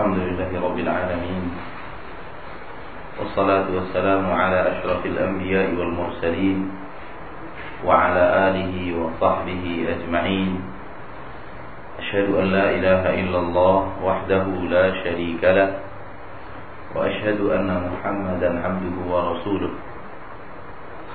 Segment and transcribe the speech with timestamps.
[0.00, 1.44] الحمد لله رب العالمين
[3.20, 6.58] والصلاة والسلام على أشرف الأنبياء والمرسلين
[7.84, 10.52] وعلى آله وصحبه أجمعين.
[12.00, 15.70] أشهد أن لا إله إلا الله وحده لا شريك له
[16.96, 19.72] وأشهد أن محمدا عبده ورسوله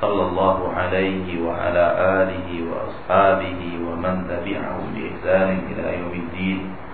[0.02, 1.86] صلى الله عليه وعلى
[2.22, 6.85] آله وأصحابه ومن تبعهم بإحسان إلى يوم الدين.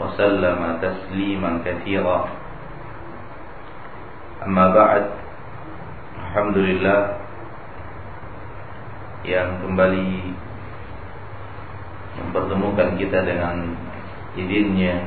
[0.00, 2.18] وسلم تسليما كثيرا
[4.46, 5.04] أما بعد
[6.20, 7.00] الحمد لله
[9.26, 10.22] yang kembali
[12.14, 13.74] mempertemukan kita dengan
[14.38, 15.02] izinnya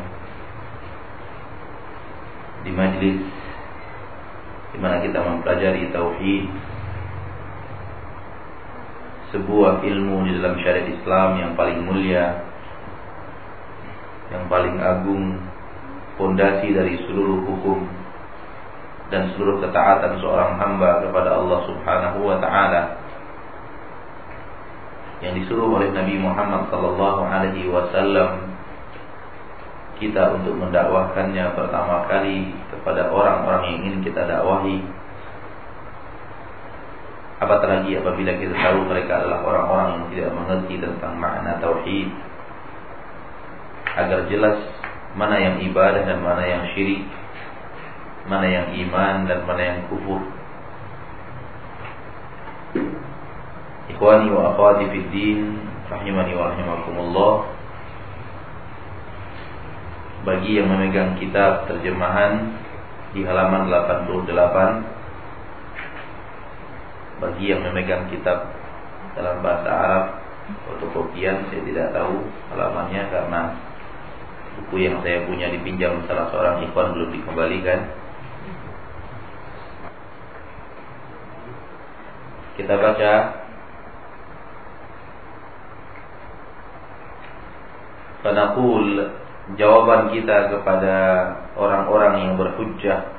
[2.67, 3.23] di majlis
[4.75, 6.51] di mana kita mempelajari tauhid
[9.31, 12.43] sebuah ilmu di dalam syariat Islam yang paling mulia
[14.34, 15.38] yang paling agung
[16.18, 17.86] fondasi dari seluruh hukum
[19.14, 22.82] dan seluruh ketaatan seorang hamba kepada Allah Subhanahu wa taala
[25.22, 28.52] yang disuruh oleh Nabi Muhammad sallallahu alaihi wasallam
[30.02, 34.82] kita untuk mendakwahkannya pertama kali kepada orang-orang yang ingin kita dakwahi.
[37.38, 42.10] Apatah lagi apabila kita tahu mereka adalah orang-orang yang tidak mengerti tentang makna tauhid
[43.94, 44.58] agar jelas
[45.14, 47.06] mana yang ibadah dan mana yang syirik,
[48.26, 50.22] mana yang iman dan mana yang kufur.
[53.94, 57.34] Ikhwani wa akhwati fid din, rahimani wa rahimakumullah.
[60.24, 62.58] Bagi yang memegang kitab terjemahan
[63.14, 64.94] di halaman 88
[67.22, 68.50] bagi yang memegang kitab
[69.14, 70.04] dalam bahasa Arab
[70.66, 73.40] fotokopian saya tidak tahu halamannya karena
[74.54, 77.80] buku yang saya punya dipinjam salah seorang ikhwan belum dikembalikan.
[82.54, 83.12] Kita baca.
[88.24, 89.10] Fanaqul
[89.60, 90.96] jawaban kita kepada
[91.58, 93.10] orang-orang yang berhujjah.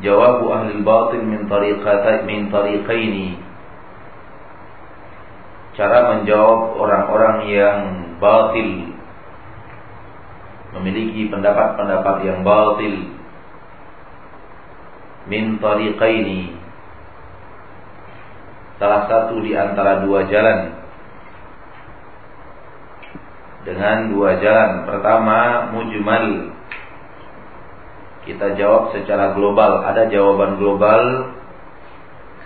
[0.00, 3.49] Jawabu ahli batin min tariqatain min tariqaini
[5.78, 7.78] cara menjawab orang-orang yang
[8.18, 8.70] batil.
[10.70, 12.94] Memiliki pendapat-pendapat yang batil.
[15.26, 16.54] Min tariqaini.
[18.78, 20.78] Salah satu di antara dua jalan.
[23.66, 24.70] Dengan dua jalan.
[24.88, 26.54] Pertama mujmal.
[28.24, 29.84] Kita jawab secara global.
[29.90, 31.02] Ada jawaban global.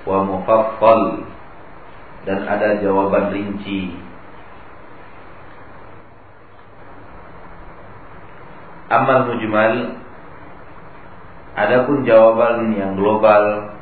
[0.05, 1.34] Wa mufaffal
[2.25, 3.93] dan ada jawaban rinci.
[8.85, 9.97] Amal mujmal
[11.57, 13.75] Adapun jawaban yang global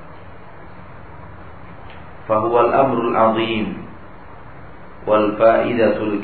[2.31, 3.83] Fahuwal amrul azim
[5.05, 6.23] Wal faidatul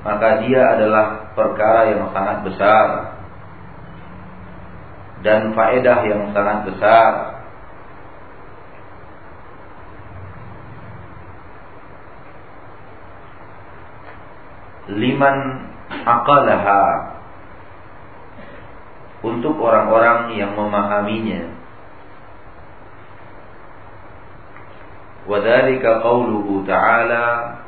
[0.00, 2.86] Maka dia adalah perkara yang sangat besar
[5.20, 7.29] dan faedah yang sangat besar.
[14.96, 15.36] Liman
[15.88, 16.82] aqalaha.
[19.20, 21.52] Untuk orang-orang yang memahaminya.
[25.28, 27.60] Wadhalika qawluhu ta'ala.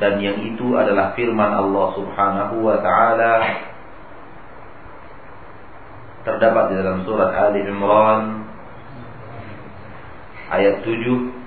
[0.00, 3.34] Dan yang itu adalah firman Allah Subhanahu wa taala.
[6.26, 8.42] Terdapat di dalam surat Ali Imran
[10.50, 11.41] ayat 7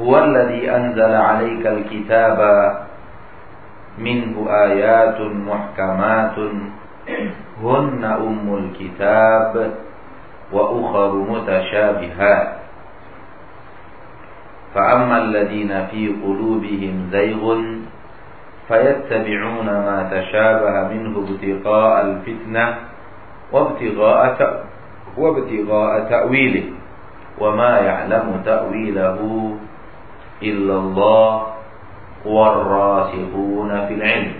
[0.00, 2.38] هو الذي أنزل عليك الكتاب
[3.98, 6.36] منه آيات محكمات.
[7.62, 9.70] هن أم الكتاب
[10.52, 12.48] وأخر متشابهات.
[14.74, 17.44] فأما الذين في قلوبهم زيغ
[18.68, 22.74] فيتبعون ما تشابه منه ابتغاء الفتنة
[23.52, 24.64] وابتغاء
[25.16, 26.66] وابتغاء تأويله.
[27.38, 29.18] وما يعلم تأويله
[30.40, 31.60] illallah
[32.24, 34.34] warrasikhuna fil ilm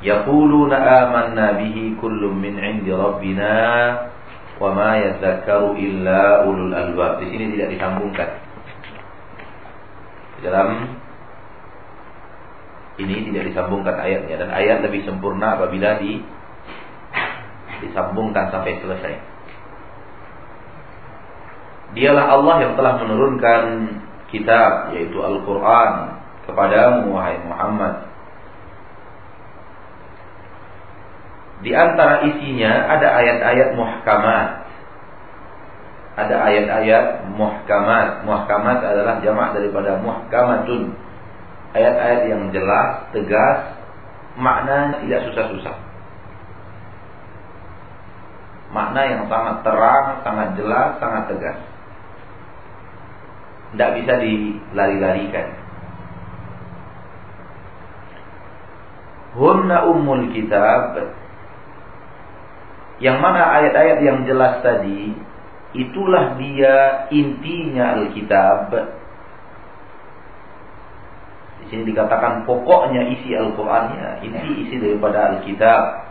[0.00, 3.54] yaquluna amanna bihi kullum min indi rabbina
[4.58, 7.22] wa ma yadhakkaru illa ulul albab.
[7.22, 8.30] Di sini tidak disambungkan.
[10.38, 10.68] Di dalam
[12.98, 16.22] ini tidak disambungkan ayatnya dan ayat lebih sempurna apabila di
[17.78, 19.14] disambungkan sampai selesai.
[21.94, 23.62] Dialah Allah yang telah menurunkan
[24.28, 28.08] kitab yaitu Al-Qur'an kepadamu wahai Muhammad.
[31.58, 34.48] Di antara isinya ada ayat-ayat muhkamat.
[36.18, 37.04] Ada ayat-ayat
[37.34, 38.22] muhkamat.
[38.22, 40.94] Muhkamat adalah jamak daripada muhkamatun.
[41.74, 43.74] Ayat-ayat yang jelas, tegas,
[44.38, 45.76] maknanya tidak susah-susah.
[48.68, 51.58] Makna yang sangat terang, sangat jelas, sangat tegas.
[53.72, 55.48] Tidak bisa dilari-larikan.
[59.36, 61.14] Hunna ummul kitab.
[62.98, 65.14] Yang mana ayat-ayat yang jelas tadi
[65.76, 68.72] Itulah dia intinya Alkitab.
[71.60, 76.08] Di sini dikatakan pokoknya isi Al-Qur'annya Inti isi daripada Alkitab.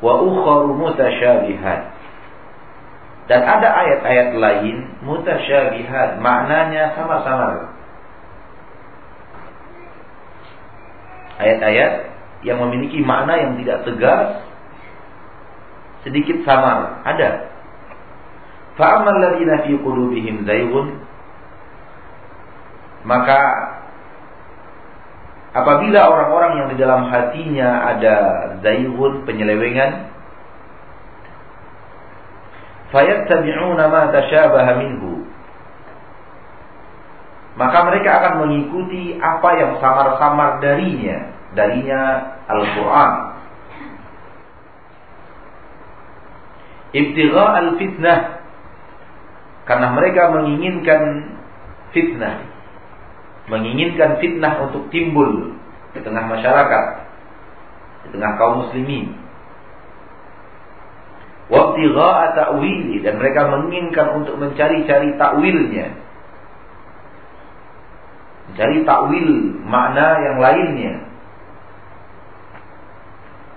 [0.00, 1.93] Wa ukharu mutasyabihat
[3.24, 7.72] dan ada ayat-ayat lain mutasyabihat, maknanya sama-sama.
[11.40, 11.92] Ayat-ayat
[12.44, 14.44] yang memiliki makna yang tidak tegas
[16.04, 17.48] sedikit samar, ada.
[18.76, 21.00] Fa'amal ladzina fi qulubihim zayghun
[23.04, 23.40] maka
[25.52, 28.16] apabila orang-orang yang di dalam hatinya ada
[28.64, 30.13] zayghun penyelewengan
[32.94, 35.26] fayattabi'una ma tashabaha minhu.
[37.58, 41.34] Maka mereka akan mengikuti apa yang samar-samar darinya.
[41.54, 42.00] Darinya
[42.50, 43.12] Al-Qur'an.
[46.94, 48.20] Ibtigha al-fitnah.
[49.66, 51.02] Karena mereka menginginkan
[51.94, 52.42] fitnah.
[53.50, 55.54] Menginginkan fitnah untuk timbul
[55.94, 56.84] di tengah masyarakat
[58.04, 59.23] di tengah kaum muslimin
[61.44, 65.92] Wabtigha'a ta'wili dan mereka menginginkan untuk mencari-cari takwilnya.
[68.48, 69.30] Mencari takwil
[69.68, 70.94] makna yang lainnya.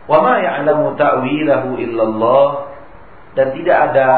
[0.07, 2.47] Wa ma ya'lamu ta'wilahu illallah
[3.35, 4.09] dan tidak ada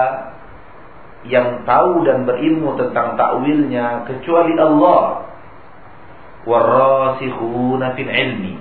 [1.28, 5.30] yang tahu dan berilmu tentang takwilnya kecuali Allah.
[6.48, 8.56] Warasikhuna fil ilmi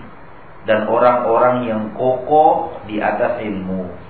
[0.69, 4.08] dan orang-orang yang kokoh di atas ilmu.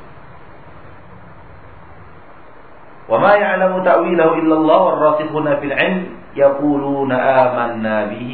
[3.09, 6.03] وما يعلم تأويله إلا الله والراسخون في العلم
[6.35, 8.33] يقولون آمنا به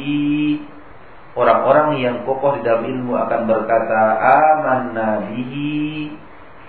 [1.30, 6.10] Orang-orang yang kokoh di dalam ilmu akan berkata amanna bihi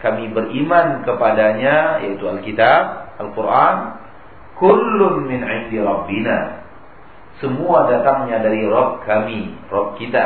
[0.05, 3.97] kami beriman kepadanya yaitu Alkitab, Al-Qur'an
[4.61, 6.61] kullun min 'indi rabbina
[7.41, 10.25] semua datangnya dari Rabb kami, Rabb kita.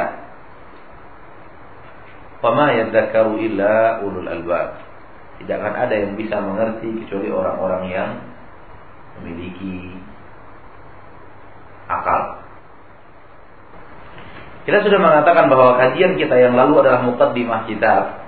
[2.44, 4.84] Fama yadzakaru illa ulul albab.
[5.41, 8.11] Tidak akan ada yang bisa mengerti kecuali orang-orang yang
[9.21, 9.97] memiliki
[11.89, 12.45] akal.
[14.69, 18.21] Kita sudah mengatakan bahwa kajian kita yang lalu adalah muqaddimah kitab.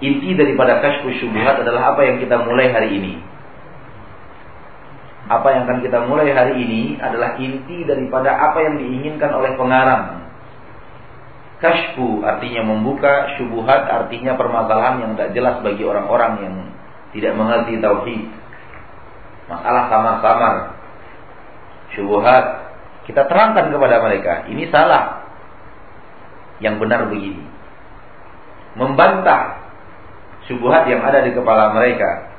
[0.00, 3.12] Inti daripada kasyfus syubhat adalah apa yang kita mulai hari ini.
[5.28, 10.19] Apa yang akan kita mulai hari ini adalah inti daripada apa yang diinginkan oleh pengarang
[11.60, 16.54] Kashfu artinya membuka, syubuhat artinya permasalahan yang tidak jelas bagi orang-orang yang
[17.12, 18.22] tidak mengerti tauhid.
[19.52, 20.56] Masalah samar-samar.
[21.92, 22.44] Syubuhat
[23.04, 25.20] kita terangkan kepada mereka, ini salah.
[26.64, 27.44] Yang benar begini.
[28.80, 29.60] Membantah
[30.48, 32.32] syubuhat yang ada di kepala mereka.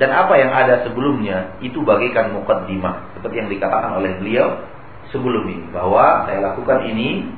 [0.00, 4.64] Dan apa yang ada sebelumnya itu bagaikan mukaddimah seperti yang dikatakan oleh beliau
[5.12, 7.28] sebelum ini bahwa saya lakukan ini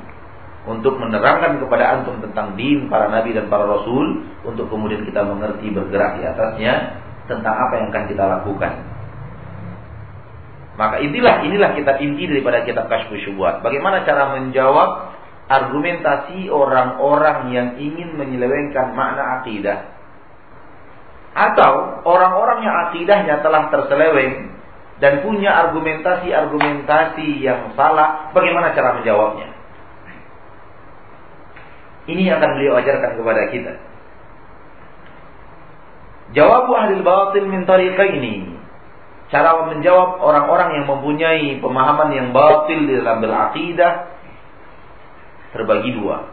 [0.63, 5.75] untuk menerangkan kepada antum tentang din para nabi dan para rasul untuk kemudian kita mengerti
[5.75, 8.73] bergerak di atasnya tentang apa yang akan kita lakukan.
[10.79, 13.61] Maka inilah inilah kitab inti daripada kitab Kashfu Syubhat.
[13.61, 15.19] Bagaimana cara menjawab
[15.51, 19.79] argumentasi orang-orang yang ingin menyelewengkan makna akidah
[21.33, 24.53] atau orang-orang yang akidahnya telah terseleweng
[25.01, 29.62] dan punya argumentasi-argumentasi yang salah, bagaimana cara menjawabnya?
[32.03, 33.73] Ini yang akan beliau ajarkan kepada kita.
[36.33, 38.35] Jawab ahli batil min ini.
[39.31, 44.13] Cara menjawab orang-orang yang mempunyai pemahaman yang batil di dalam berakidah
[45.57, 46.29] terbagi dua.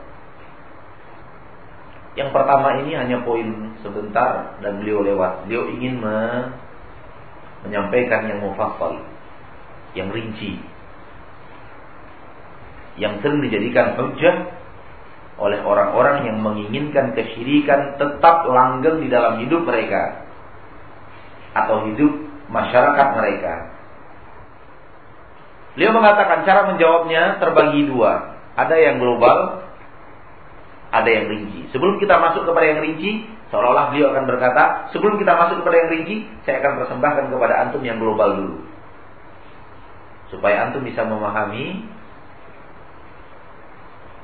[2.19, 5.47] Yang pertama ini hanya poin sebentar dan beliau lewat.
[5.47, 6.19] Beliau ingin me
[7.67, 9.03] menyampaikan yang mufassal,
[9.95, 10.59] yang rinci,
[12.99, 14.58] yang sering dijadikan hujah
[15.39, 20.27] oleh orang-orang yang menginginkan kesyirikan tetap langgeng di dalam hidup mereka
[21.55, 22.11] atau hidup
[22.51, 23.53] masyarakat mereka.
[25.79, 28.35] Beliau mengatakan cara menjawabnya terbagi dua.
[28.59, 29.63] Ada yang global,
[30.91, 31.71] ada yang rinci.
[31.71, 35.89] Sebelum kita masuk kepada yang rinci, seolah-olah beliau akan berkata, sebelum kita masuk kepada yang
[35.95, 38.57] rinci, saya akan persembahkan kepada antum yang global dulu.
[40.33, 41.87] Supaya antum bisa memahami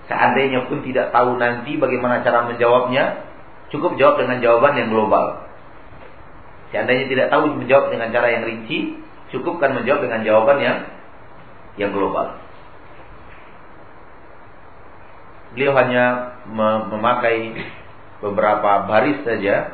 [0.05, 3.25] Seandainya pun tidak tahu nanti bagaimana cara menjawabnya,
[3.73, 5.49] cukup jawab dengan jawaban yang global.
[6.69, 9.01] Seandainya tidak tahu menjawab dengan cara yang rinci,
[9.33, 10.77] cukupkan menjawab dengan jawaban yang
[11.81, 12.37] yang global.
[15.55, 16.35] Beliau hanya
[16.91, 17.55] memakai
[18.19, 19.71] beberapa baris saja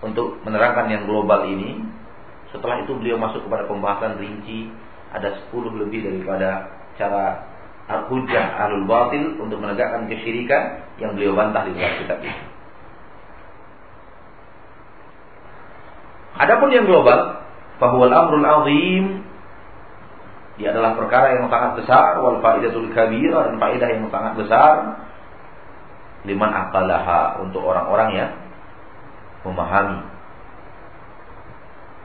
[0.00, 1.84] untuk menerangkan yang global ini.
[2.50, 4.72] Setelah itu beliau masuk kepada pembahasan rinci,
[5.12, 7.53] ada 10 lebih daripada cara
[7.84, 12.42] hujah alul batil untuk menegakkan kesyirikan yang beliau bantah di dalam kitab ini.
[16.34, 17.44] Adapun yang global,
[17.78, 19.04] bahwa amrul azim
[20.54, 25.02] dia adalah perkara yang sangat besar wal faidatul kabira dan faidah yang sangat besar
[26.24, 28.32] liman aqalaha untuk orang-orang yang
[29.44, 30.00] memahami.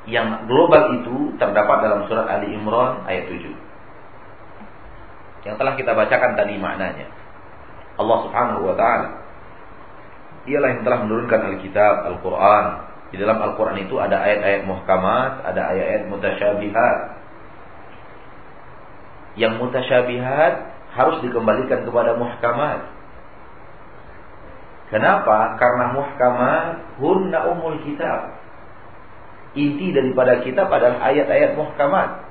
[0.10, 3.54] Yang global itu terdapat dalam surat Ali Imran ayat 7
[5.48, 7.08] yang telah kita bacakan tadi maknanya.
[8.00, 9.10] Allah Subhanahu wa taala
[10.48, 12.66] dialah yang telah menurunkan Alkitab, Al-Qur'an.
[13.10, 16.98] Di dalam Al-Qur'an itu ada ayat-ayat muhkamat, ada ayat-ayat mutasyabihat.
[19.38, 20.54] Yang mutasyabihat
[20.98, 22.80] harus dikembalikan kepada muhkamat.
[24.90, 25.54] Kenapa?
[25.62, 28.42] Karena muhkamat hunna umul kitab.
[29.54, 32.26] Inti daripada kitab adalah ayat-ayat muhkamat,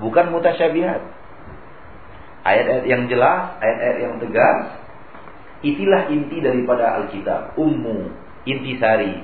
[0.00, 1.00] bukan mutasyabihat
[2.48, 4.58] ayat-ayat yang jelas, ayat-ayat yang tegas,
[5.60, 8.08] itulah inti daripada Alkitab, ummu,
[8.48, 9.20] inti sari.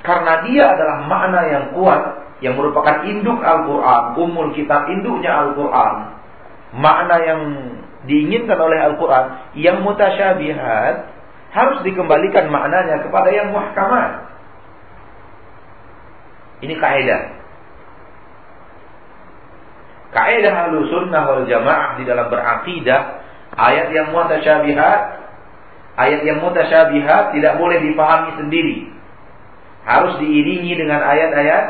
[0.00, 2.02] Karena dia adalah makna yang kuat,
[2.40, 5.94] yang merupakan induk Al-Quran, umul kitab, induknya Al-Quran.
[6.80, 7.40] Makna yang
[8.08, 10.94] diinginkan oleh Al-Quran, yang mutasyabihat,
[11.52, 14.30] harus dikembalikan maknanya kepada yang muhkamat.
[16.64, 17.39] Ini kaidah.
[20.10, 23.22] Kaidah ahlu sunnah wal jamaah di dalam berakidah
[23.54, 25.00] ayat yang mutasyabihat
[26.00, 28.90] ayat yang mutasyabihat tidak boleh dipahami sendiri.
[29.86, 31.64] Harus diiringi dengan ayat-ayat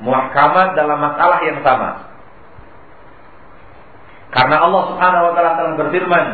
[0.00, 2.10] muhkamat dalam masalah yang sama.
[4.30, 6.26] Karena Allah Subhanahu wa taala telah berfirman,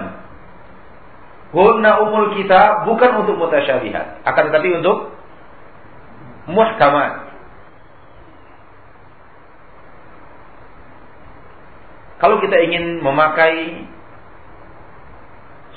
[1.56, 5.16] "Hunna umul kita bukan untuk mutasyabihat, akan tetapi untuk
[6.46, 7.25] muhkamat.
[12.16, 13.84] Kalau kita ingin memakai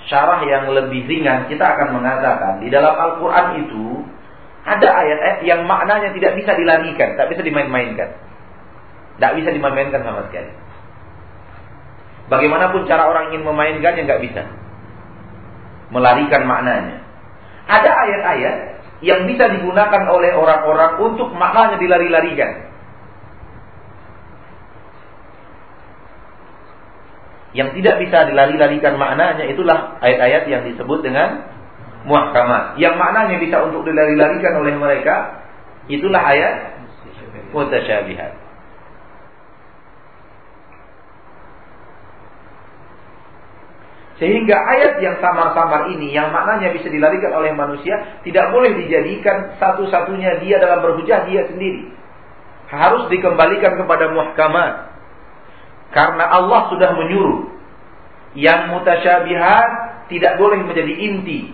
[0.07, 4.07] syarah yang lebih ringan, kita akan mengatakan di dalam Al-Quran itu
[4.63, 8.09] ada ayat-ayat yang maknanya tidak bisa dilarikan, tak bisa dimain-mainkan.
[9.19, 10.51] Tidak bisa dimain-mainkan sama sekali.
[12.29, 14.43] Bagaimanapun cara orang ingin memainkannya nggak bisa.
[15.89, 17.03] Melarikan maknanya.
[17.67, 18.55] Ada ayat-ayat
[19.01, 22.69] yang bisa digunakan oleh orang-orang untuk maknanya dilari-larikan.
[27.57, 31.49] Yang tidak bisa dilari-larikan maknanya itulah ayat-ayat yang disebut dengan
[32.05, 32.77] muhkamat.
[32.77, 35.45] Yang maknanya bisa untuk dilari-larikan oleh mereka
[35.89, 36.77] itulah ayat
[37.49, 38.49] mutasyabihat.
[44.19, 50.43] Sehingga ayat yang samar-samar ini yang maknanya bisa dilarikan oleh manusia tidak boleh dijadikan satu-satunya
[50.43, 51.87] dia dalam berhujah dia sendiri.
[52.67, 54.88] Harus dikembalikan kepada muhkamat.
[55.89, 57.49] Karena Allah sudah menyuruh
[58.37, 59.69] yang mutasyabihat
[60.09, 61.49] tidak boleh menjadi inti.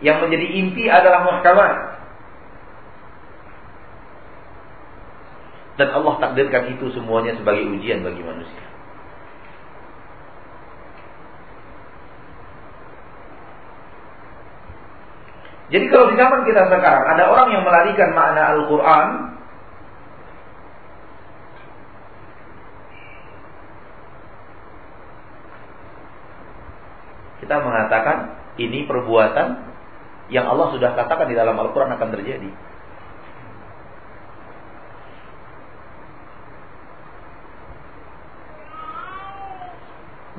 [0.00, 1.74] Yang menjadi inti adalah muhkamat.
[5.80, 8.70] Dan Allah takdirkan itu semuanya sebagai ujian bagi manusia.
[15.70, 19.06] Jadi kalau di zaman kita sekarang ada orang yang melarikan makna Al-Quran
[27.40, 29.72] kita mengatakan ini perbuatan
[30.30, 32.50] yang Allah sudah katakan di dalam Al-Quran akan terjadi.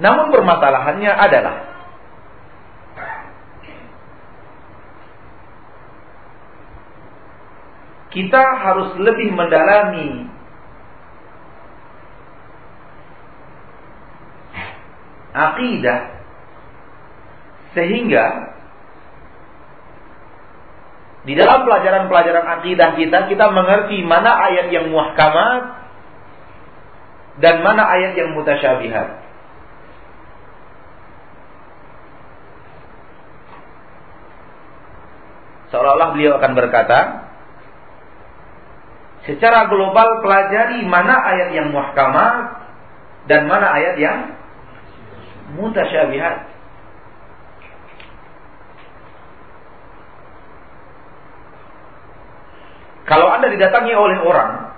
[0.01, 1.55] Namun permasalahannya adalah
[8.12, 10.27] kita harus lebih mendalami
[15.31, 16.20] akidah
[17.71, 18.25] Sehingga
[21.21, 25.61] di dalam pelajaran-pelajaran akidah kita kita mengerti mana ayat yang muhkamat
[27.37, 29.21] dan mana ayat yang mutasyabihat.
[35.71, 36.99] Seolah-olah beliau akan berkata,
[39.23, 42.59] secara global pelajari mana ayat yang muhkamat
[43.31, 44.35] dan mana ayat yang
[45.55, 46.50] mutasyabihat.
[53.12, 54.72] Kalau Anda didatangi oleh orang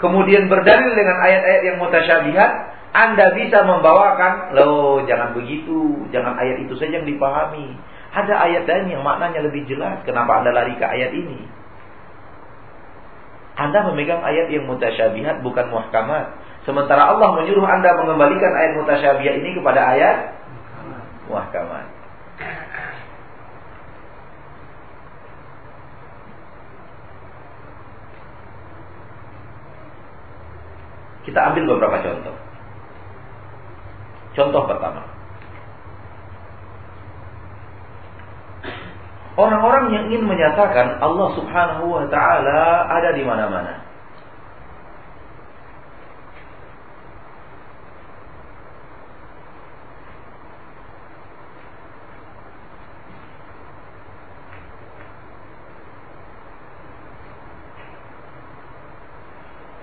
[0.00, 2.50] kemudian berdalil dengan ayat-ayat yang mutasyabihat,
[2.96, 7.76] Anda bisa membawakan, loh jangan begitu, jangan ayat itu saja yang dipahami.
[8.10, 10.00] Ada ayat lain yang maknanya lebih jelas.
[10.08, 11.46] Kenapa Anda lari ke ayat ini?
[13.60, 16.32] Anda memegang ayat yang mutasyabihat bukan muhkamat.
[16.64, 20.16] Sementara Allah menyuruh Anda mengembalikan ayat mutasyabihat ini kepada ayat
[21.28, 21.86] muhkamat.
[31.24, 32.36] Kita ambil beberapa contoh.
[34.32, 35.02] Contoh pertama.
[39.40, 43.90] Orang-orang yang ingin menyatakan Allah Subhanahu wa taala ada di mana-mana.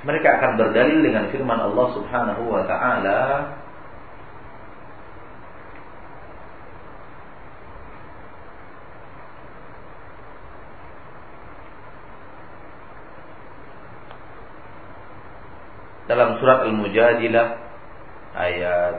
[0.07, 3.21] Mereka akan berdalil dengan firman Allah Subhanahu wa taala.
[16.07, 17.47] Dalam surat Al-Mujadilah
[18.31, 18.95] ayat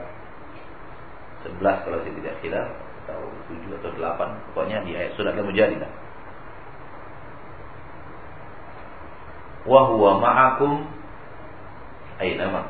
[1.49, 2.69] 11 kalau saya tidak silap
[3.09, 5.89] atau 7 atau 8 pokoknya di ayat surat Al-Mujadilah
[9.65, 10.98] wa huwa ma'akum
[12.19, 12.67] aina ma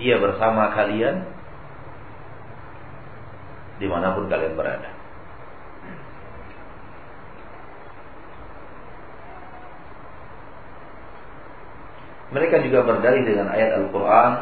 [0.00, 1.28] dia bersama kalian
[3.76, 4.90] di mana pun kalian berada.
[12.32, 14.32] Mereka juga berdalih dengan ayat Al-Quran.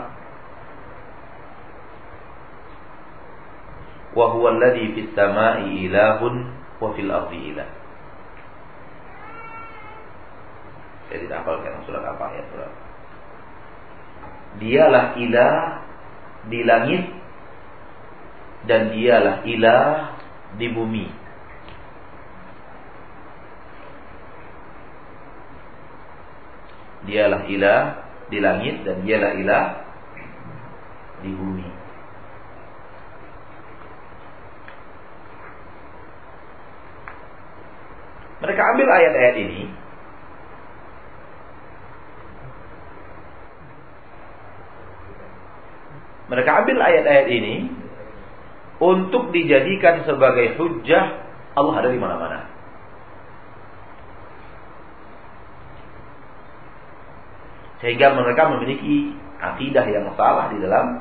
[4.20, 6.34] Alladhi fis sama'i ilahun
[6.78, 7.70] wa fil ardi ilah.
[11.10, 12.70] Saya tidak hafalkan surat apa ayat surat
[14.58, 15.54] Dialah ilah
[16.50, 17.04] di langit
[18.66, 20.18] dan dialah ilah
[20.58, 21.06] di bumi
[27.00, 27.80] Dialah ilah
[28.28, 29.64] di langit dan dialah ilah
[31.24, 31.68] di bumi.
[38.40, 39.60] Mereka ambil ayat-ayat ini
[46.30, 47.54] Mereka ambil ayat-ayat ini
[48.78, 51.26] untuk dijadikan sebagai hujah
[51.58, 52.46] Allah ada di mana-mana.
[57.82, 61.00] Sehingga mereka memiliki akidah yang salah di dalam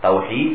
[0.00, 0.52] tauhid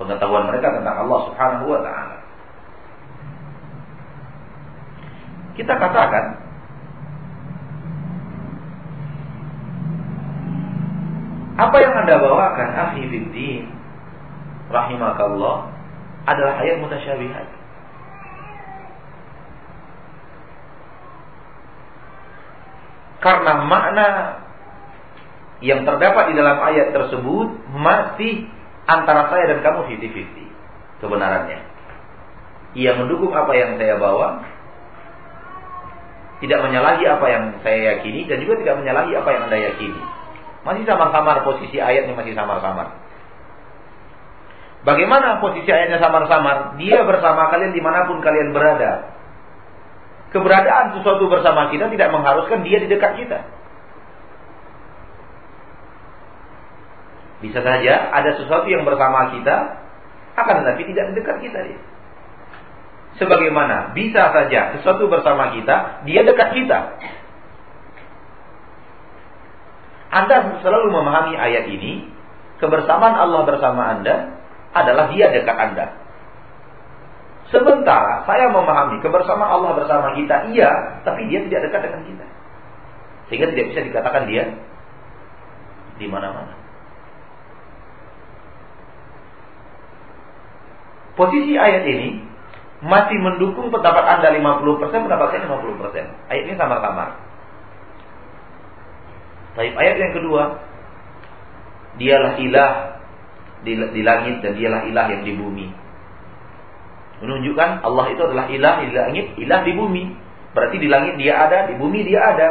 [0.00, 2.18] pengetahuan mereka tentang Allah Subhanahu wa taala.
[5.60, 6.39] Kita katakan
[11.60, 13.68] apa yang Anda bawakan akhi fiddin
[14.72, 15.68] rahimakallah
[16.24, 17.46] adalah ayat mutasyabihat.
[23.20, 24.08] Karena makna
[25.60, 28.48] yang terdapat di dalam ayat tersebut masih
[28.88, 31.60] antara saya dan kamu 50-50 kebenarannya.
[32.80, 34.40] Ia mendukung apa yang saya bawa,
[36.40, 40.02] tidak menyalahi apa yang saya yakini dan juga tidak menyalahi apa yang Anda yakini.
[40.60, 42.92] Masih samar-samar posisi ayatnya masih samar-samar.
[44.80, 46.80] Bagaimana posisi ayatnya samar-samar?
[46.80, 49.20] Dia bersama kalian di mana pun kalian berada
[50.30, 53.38] keberadaan sesuatu bersama kita tidak mengharuskan dia di dekat kita.
[57.40, 59.80] Bisa saja ada sesuatu yang bersama kita,
[60.36, 61.80] akan tetapi tidak di dekat kita dia.
[63.18, 66.78] Sebagaimana bisa saja sesuatu bersama kita, dia dekat kita.
[70.10, 72.10] Anda selalu memahami ayat ini,
[72.58, 74.42] kebersamaan Allah bersama Anda
[74.74, 75.86] adalah dia dekat Anda.
[77.50, 82.26] Sementara saya memahami kebersamaan Allah bersama kita, iya, tapi dia tidak dekat dengan kita.
[83.30, 84.44] Sehingga tidak bisa dikatakan dia
[85.98, 86.58] di mana-mana.
[91.14, 92.22] Posisi ayat ini
[92.80, 96.32] masih mendukung pendapat Anda 50%, pendapat saya 50%.
[96.32, 97.29] Ayat ini samar-samar.
[99.60, 100.42] Tapi ayat yang kedua,
[102.00, 102.72] dialah ilah
[103.60, 105.68] di, di langit dan dialah ilah yang di bumi.
[107.20, 110.16] Menunjukkan Allah itu adalah ilah di langit, ilah di bumi.
[110.56, 112.48] Berarti di langit dia ada, di bumi dia ada.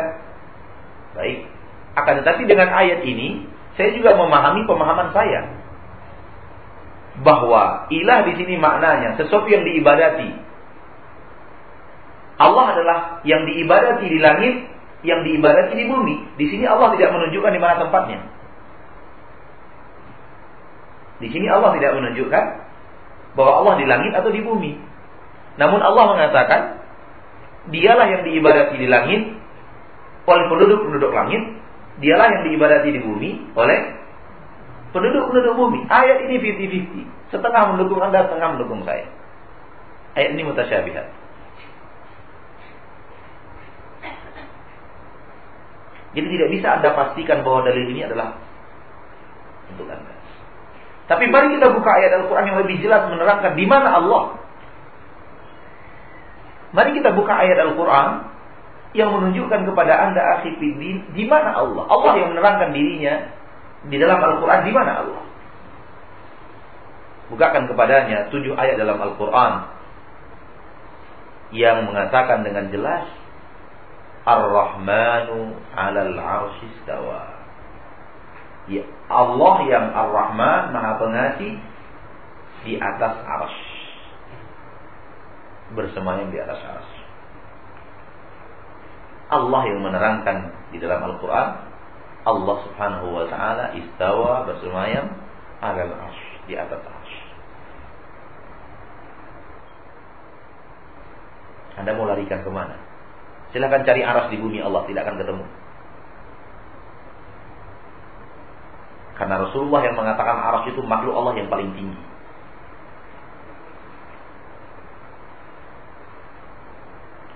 [1.17, 1.49] Baik.
[1.97, 3.41] Akan tetapi dengan ayat ini,
[3.73, 5.49] saya juga memahami pemahaman saya
[7.25, 10.29] bahwa ilah di sini maknanya sesuatu yang diibadati.
[12.37, 16.35] Allah adalah yang diibadati di langit, yang diibadati di bumi.
[16.35, 18.19] Di sini Allah tidak menunjukkan di mana tempatnya.
[21.19, 22.43] Di sini Allah tidak menunjukkan
[23.35, 24.75] bahwa Allah di langit atau di bumi.
[25.59, 26.61] Namun Allah mengatakan,
[27.71, 29.21] dialah yang diibadati di langit
[30.23, 31.43] oleh penduduk-penduduk langit,
[31.99, 33.79] dialah yang diibadati di bumi oleh
[34.95, 35.79] penduduk-penduduk bumi.
[35.91, 37.35] Ayat ini 50-50.
[37.35, 39.05] Setengah mendukung Anda, setengah mendukung saya.
[40.15, 41.07] Ayat ini mutasyabihat.
[46.17, 48.37] Jadi tidak bisa Anda pastikan bahwa dalil ini adalah
[49.69, 50.13] untuk Anda.
[51.09, 54.23] Tapi mari kita buka ayat Al-Quran yang lebih jelas menerangkan di mana Allah.
[56.69, 58.29] Mari kita buka ayat Al-Quran
[58.93, 60.57] yang menunjukkan kepada anda akhi
[61.13, 61.85] di mana Allah.
[61.89, 63.13] Allah yang menerangkan dirinya
[63.85, 65.21] di dalam Al-Quran di mana Allah.
[67.29, 69.53] Bukakan kepadanya tujuh ayat dalam Al-Quran
[71.53, 73.05] yang mengatakan dengan jelas
[74.29, 77.41] Ar-Rahmanu 'alal 'arsy istawa.
[78.69, 81.57] Ya, Allah yang Ar-Rahman Maha Pengasih
[82.61, 83.73] di atas arsy.
[85.73, 86.99] Bersemayam di atas arsy.
[89.29, 90.37] Allah yang menerangkan
[90.73, 91.69] di dalam Al-Quran
[92.27, 95.07] Allah subhanahu wa ta'ala istawa bersemayam
[95.63, 97.21] alal arsy di atas arsy.
[101.79, 102.88] Anda mau larikan ke mana?
[103.49, 105.45] Silahkan cari aras di bumi Allah tidak akan ketemu.
[109.19, 111.99] Karena Rasulullah yang mengatakan aras itu makhluk Allah yang paling tinggi.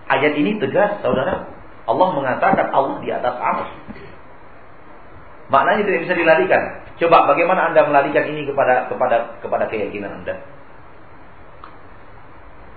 [0.08, 1.50] Ayat ini tegas, saudara.
[1.84, 3.72] Allah mengatakan Allah di atas aras.
[5.52, 6.64] Maknanya tidak bisa dilarikan.
[7.02, 10.40] Coba bagaimana Anda melarikan ini kepada kepada kepada keyakinan Anda?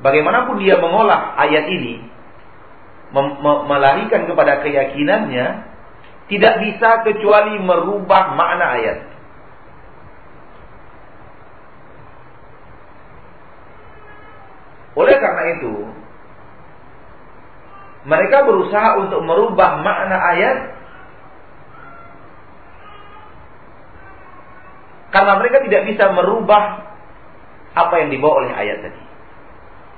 [0.03, 2.05] Bagaimanapun dia mengolah ayat ini,
[3.67, 5.47] melarikan kepada keyakinannya,
[6.27, 8.99] tidak bisa kecuali merubah makna ayat.
[14.97, 15.75] Oleh karena itu,
[18.07, 20.59] mereka berusaha untuk merubah makna ayat
[25.11, 26.87] karena mereka tidak bisa merubah
[27.77, 29.03] apa yang dibawa oleh ayat tadi.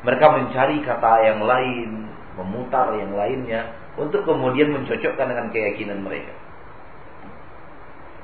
[0.08, 2.07] Mereka mencari kata yang lain,
[2.38, 6.32] memutar yang lainnya untuk kemudian mencocokkan dengan keyakinan mereka.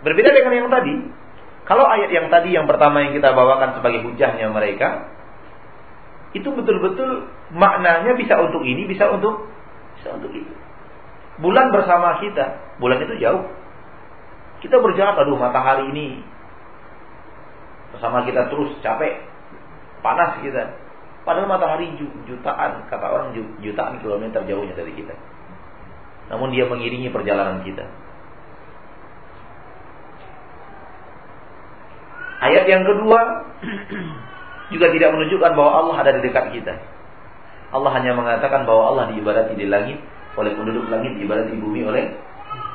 [0.07, 0.95] Berbeda dengan yang tadi.
[1.65, 5.09] Kalau ayat yang tadi yang pertama yang kita bawakan sebagai hujahnya mereka,
[6.37, 9.49] itu betul-betul maknanya bisa untuk ini, bisa untuk
[9.97, 10.55] bisa untuk itu.
[11.41, 13.49] Bulan bersama kita, bulan itu jauh.
[14.61, 16.21] Kita berjalan, aduh matahari ini
[17.97, 19.25] bersama kita terus capek,
[20.05, 20.84] panas kita.
[21.25, 21.89] Padahal matahari
[22.29, 23.33] jutaan, kata orang
[23.65, 25.17] jutaan kilometer jauhnya dari kita.
[26.29, 27.85] Namun dia mengiringi perjalanan kita.
[32.45, 33.21] Ayat yang kedua
[34.77, 36.77] juga tidak menunjukkan bahwa Allah ada di dekat kita.
[37.73, 39.97] Allah hanya mengatakan bahwa Allah diibadati di langit
[40.37, 42.13] oleh penduduk langit, diibadati di bumi oleh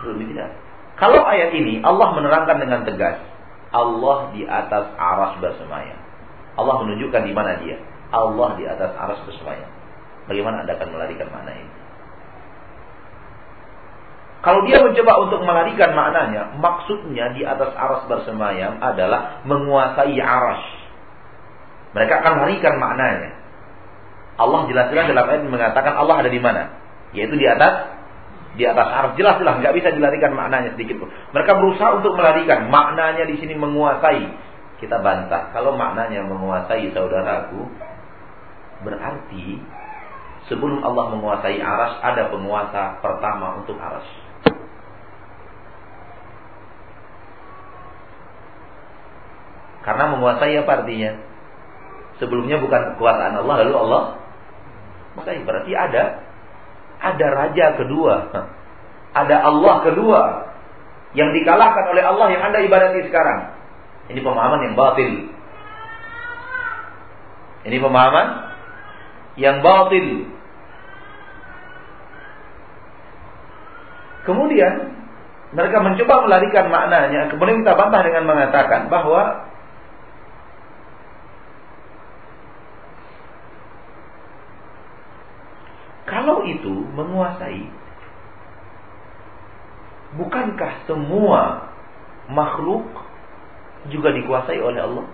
[0.02, 0.58] bumi tidak.
[0.98, 3.22] Kalau ayat ini Allah menerangkan dengan tegas,
[3.70, 6.02] Allah di atas aras bersemayam.
[6.58, 7.78] Allah menunjukkan di mana dia.
[8.10, 9.70] Allah di atas aras bersemayam.
[10.30, 11.74] Bagaimana Anda akan melarikan makna ini?
[14.40, 20.64] Kalau dia mencoba untuk melarikan maknanya, maksudnya di atas aras bersemayam adalah menguasai aras.
[21.92, 23.36] Mereka akan melarikan maknanya.
[24.40, 26.72] Allah jelas-jelas dalam ayat mengatakan Allah ada di mana?
[27.12, 28.00] Yaitu di atas
[28.56, 31.12] di atas aras jelas-jelas nggak bisa dilarikan maknanya sedikit pun.
[31.36, 34.24] Mereka berusaha untuk melarikan maknanya di sini menguasai.
[34.80, 37.68] Kita bantah kalau maknanya menguasai saudaraku
[38.84, 39.60] berarti
[40.48, 44.08] sebelum Allah menguasai aras ada penguasa pertama untuk aras.
[49.84, 51.12] Karena menguasai apa artinya?
[52.20, 54.04] Sebelumnya bukan kekuasaan Allah lalu Allah
[55.16, 55.40] menguasai.
[55.44, 56.04] Berarti ada
[57.00, 58.16] ada raja kedua.
[59.16, 60.24] Ada Allah kedua.
[61.10, 63.58] yang dikalahkan oleh Allah yang Anda ibadati sekarang.
[64.14, 65.34] Ini pemahaman yang batil.
[67.66, 68.49] Ini pemahaman
[69.40, 70.28] yang batil.
[74.28, 74.94] Kemudian
[75.56, 77.32] mereka mencoba melarikan maknanya.
[77.34, 79.50] Kemudian kita bantah dengan mengatakan bahwa
[86.06, 87.80] kalau itu menguasai
[90.10, 91.70] Bukankah semua
[92.34, 92.86] makhluk
[93.94, 95.06] juga dikuasai oleh Allah?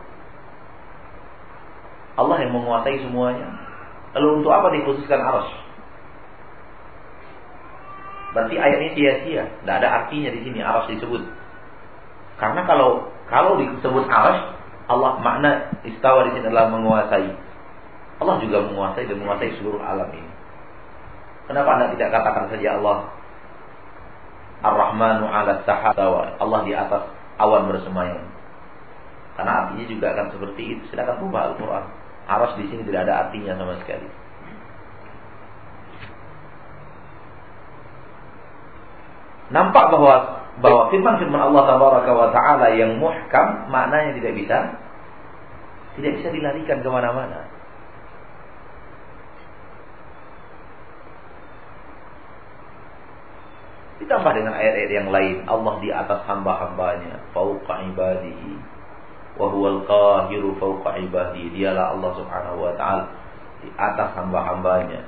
[2.16, 3.65] Allah yang menguasai semuanya.
[4.16, 5.50] Lalu untuk apa dikhususkan arus?
[8.32, 11.24] Berarti ayat ini sia-sia, tidak ada artinya di sini arus disebut.
[12.40, 14.40] Karena kalau kalau disebut arus,
[14.88, 17.32] Allah makna istawa di sini adalah menguasai.
[18.24, 20.32] Allah juga menguasai dan menguasai seluruh alam ini.
[21.52, 22.98] Kenapa anda tidak katakan saja Allah
[24.66, 26.40] Ar-Rahmanu 'ala sahabawa.
[26.40, 27.04] Allah di atas
[27.38, 28.24] awan bersemayam.
[29.36, 30.84] Karena artinya juga akan seperti itu.
[30.90, 31.86] Sedangkan rubah Al-Quran.
[32.26, 34.08] Aras di sini tidak ada artinya sama sekali.
[39.54, 40.16] Nampak bahwa
[40.58, 41.64] bahwa firman-firman Allah
[42.34, 44.58] Taala yang muhkam maknanya tidak bisa
[45.96, 47.46] tidak bisa dilarikan ke mana-mana.
[53.96, 55.36] Ditambah dengan ayat-ayat yang lain.
[55.48, 57.32] Allah di atas hamba-hambanya.
[57.32, 58.75] Fauqa ibadihi.
[59.36, 61.52] Wahuwal qahiru fauqa ibadihi.
[61.52, 63.06] Dialah Allah subhanahu wa ta'ala.
[63.64, 65.02] Di atas hamba-hambanya.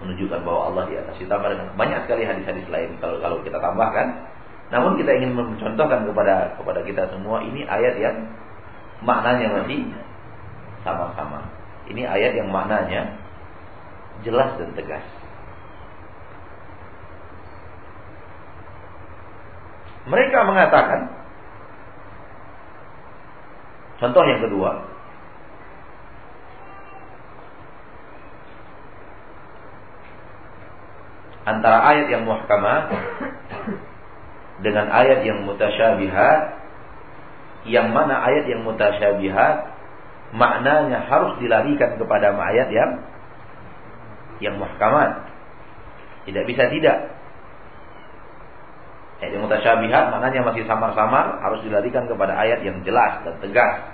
[0.00, 1.14] Menunjukkan bahwa Allah di atas.
[1.20, 2.96] Ditambah dengan banyak sekali hadis-hadis lain.
[2.98, 4.32] Kalau kalau kita tambahkan.
[4.72, 7.44] Namun kita ingin mencontohkan kepada kepada kita semua.
[7.44, 8.16] Ini ayat yang
[9.04, 9.92] maknanya masih
[10.80, 11.44] sama-sama.
[11.92, 13.20] Ini ayat yang maknanya
[14.24, 15.04] jelas dan tegas.
[20.02, 21.21] Mereka mengatakan
[24.02, 24.82] Contoh yang kedua.
[31.42, 32.86] Antara ayat yang muhkamah
[34.62, 36.38] Dengan ayat yang mutasyabihat
[37.66, 39.74] Yang mana ayat yang mutasyabihat
[40.38, 42.90] Maknanya harus dilarikan kepada ayat yang
[44.38, 45.34] Yang muhkamat
[46.30, 46.98] Tidak bisa tidak.
[49.22, 53.91] Ayat yang mutasyabihat maknanya masih samar-samar harus dilarikan kepada ayat yang jelas dan tegas.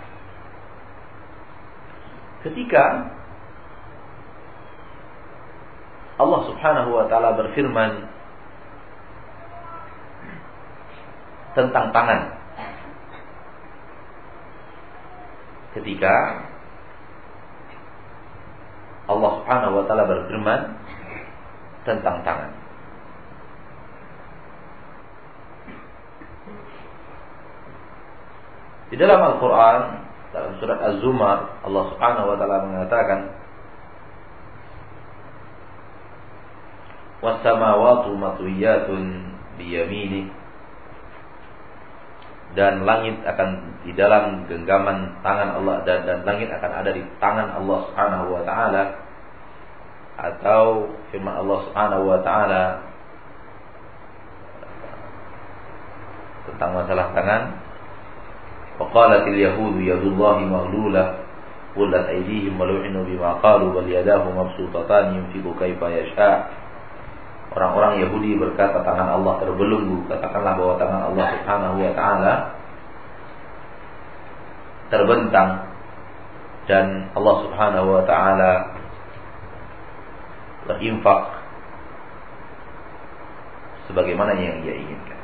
[2.39, 2.85] Ketika
[6.19, 8.11] Allah Subhanahu wa taala berfirman
[11.55, 12.21] tentang tangan.
[15.79, 16.15] Ketika
[19.07, 20.61] Allah Subhanahu wa taala berfirman
[21.87, 22.51] tentang tangan.
[28.89, 33.21] Di dalam Al-Quran dalam surat Az-Zumar Allah Subhanahu wa taala mengatakan
[37.25, 39.03] was-samawati matwiyatun
[39.59, 40.31] biyamini
[42.57, 47.49] dan langit akan di dalam genggaman tangan Allah dan, dan langit akan ada di tangan
[47.61, 48.85] Allah Subhanahu wa taala.
[50.19, 52.65] Atau firman Allah Subhanahu wa taala
[56.49, 57.43] tentang masalah tangan
[58.80, 61.04] وقالت اليهود يد الله مغلولة
[61.78, 66.38] غلت أيديهم ولعنوا بما قالوا بل يداه مبسوطتان ينفق كيف يشاء
[67.54, 72.34] Orang-orang Yahudi berkata tangan Allah terbelenggu Katakanlah bahwa tangan Allah subhanahu wa ta'ala
[74.90, 75.50] Terbentang
[76.66, 78.54] Dan Allah subhanahu wa ta'ala
[80.66, 81.22] Berinfak
[83.86, 85.22] Sebagaimana yang dia inginkan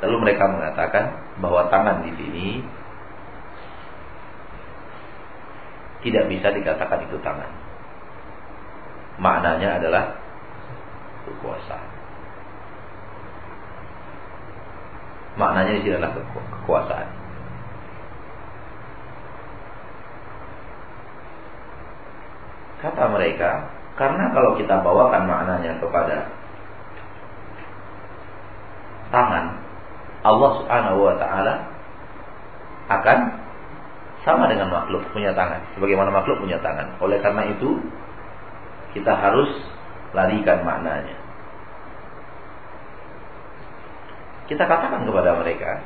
[0.00, 2.47] Lalu mereka mengatakan bahwa tangan di sini
[6.03, 7.51] tidak bisa dikatakan itu tangan.
[9.17, 10.19] Maknanya adalah
[11.23, 11.89] kekuasaan.
[15.33, 17.09] Maknanya di adalah kekuasaan.
[22.83, 26.27] Kata mereka, karena kalau kita bawakan maknanya kepada
[29.07, 29.62] tangan,
[30.23, 31.53] Allah Subhanahu wa taala
[32.87, 33.19] akan
[34.23, 36.95] sama dengan makhluk punya tangan, sebagaimana makhluk punya tangan.
[37.03, 37.75] Oleh karena itu,
[38.95, 39.51] kita harus
[40.15, 41.19] larikan maknanya.
[44.47, 45.83] Kita katakan kepada mereka,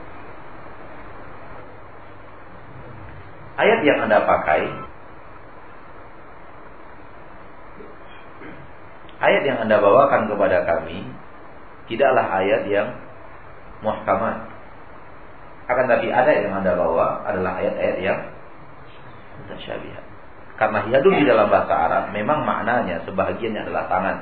[3.57, 4.61] ayat yang Anda pakai
[9.17, 11.09] ayat yang Anda bawakan kepada kami
[11.89, 13.06] tidaklah ayat yang
[13.81, 14.35] muhkamat.
[15.67, 18.19] Akan tapi ada yang Anda bawa adalah ayat-ayat yang
[19.43, 20.03] mutasyabihat.
[20.57, 24.17] Karena yadun di dalam bahasa Arab memang maknanya sebahagiannya adalah tangan.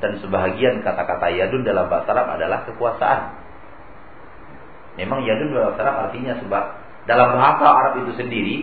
[0.00, 3.20] Dan sebahagian kata-kata yadun dalam bahasa Arab adalah kekuasaan.
[5.00, 6.64] Memang yadun dalam bahasa Arab artinya sebab
[7.08, 8.56] dalam bahasa Arab itu sendiri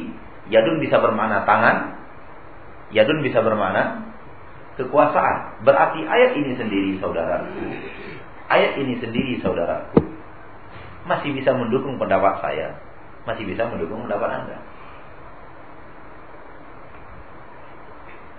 [0.53, 1.97] yadun bisa bermakna tangan,
[2.93, 4.13] yadun bisa bermakna
[4.77, 5.65] kekuasaan.
[5.65, 7.49] Berarti ayat ini sendiri saudaraku.
[8.47, 10.07] Ayat ini sendiri saudaraku
[11.07, 12.79] masih bisa mendukung pendapat saya,
[13.23, 14.57] masih bisa mendukung pendapat Anda.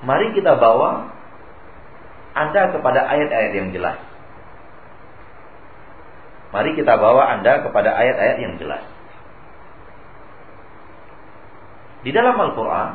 [0.05, 1.11] Mari kita bawa
[2.37, 3.99] Anda kepada ayat-ayat yang jelas.
[6.55, 8.85] Mari kita bawa Anda kepada ayat-ayat yang jelas.
[12.07, 12.90] Di dalam Al-Quran,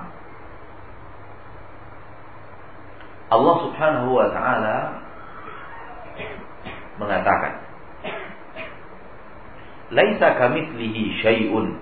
[3.33, 5.02] Allah subhanahu wa ta'ala
[7.03, 7.63] mengatakan,
[9.93, 11.77] Laisa kamitslihi syai'un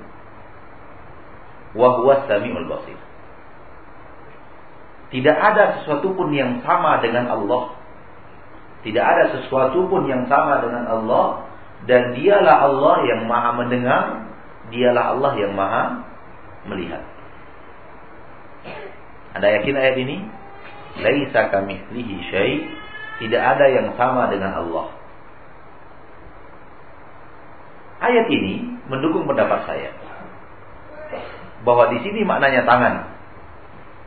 [1.77, 2.99] wa huwa samiul basir.
[5.11, 7.75] Tidak ada sesuatu pun yang sama dengan Allah.
[8.83, 11.47] Tidak ada sesuatu pun yang sama dengan Allah
[11.85, 14.03] dan dialah Allah yang Maha mendengar,
[14.71, 15.83] dialah Allah yang Maha
[16.67, 17.03] melihat.
[19.35, 20.17] Anda yakin ayat ini?
[20.99, 22.67] Laisa kamitslihi syai',
[23.23, 25.00] tidak ada yang sama dengan Allah.
[28.01, 29.93] Ayat ini mendukung pendapat saya
[31.61, 32.95] bahwa di sini maknanya tangan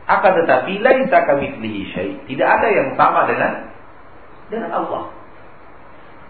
[0.05, 2.11] akan tetapi laisa kamitslihi syai.
[2.29, 3.73] Tidak ada yang sama dengan
[4.53, 5.03] dengan Allah.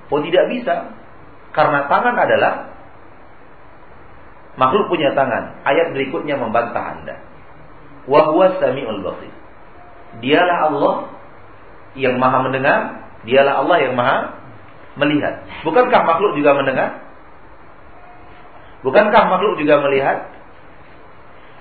[0.08, 0.96] Oh tidak bisa.
[1.52, 2.54] Karena tangan adalah
[4.56, 5.60] makhluk punya tangan.
[5.68, 7.16] Ayat berikutnya membantah Anda.
[8.08, 9.34] Wa huwa samiul basir.
[10.24, 10.96] Dialah Allah
[12.00, 12.80] yang Maha mendengar,
[13.28, 14.40] dialah Allah yang Maha
[14.96, 15.44] melihat.
[15.68, 17.05] Bukankah makhluk juga mendengar?
[18.86, 20.30] Bukankah makhluk juga melihat?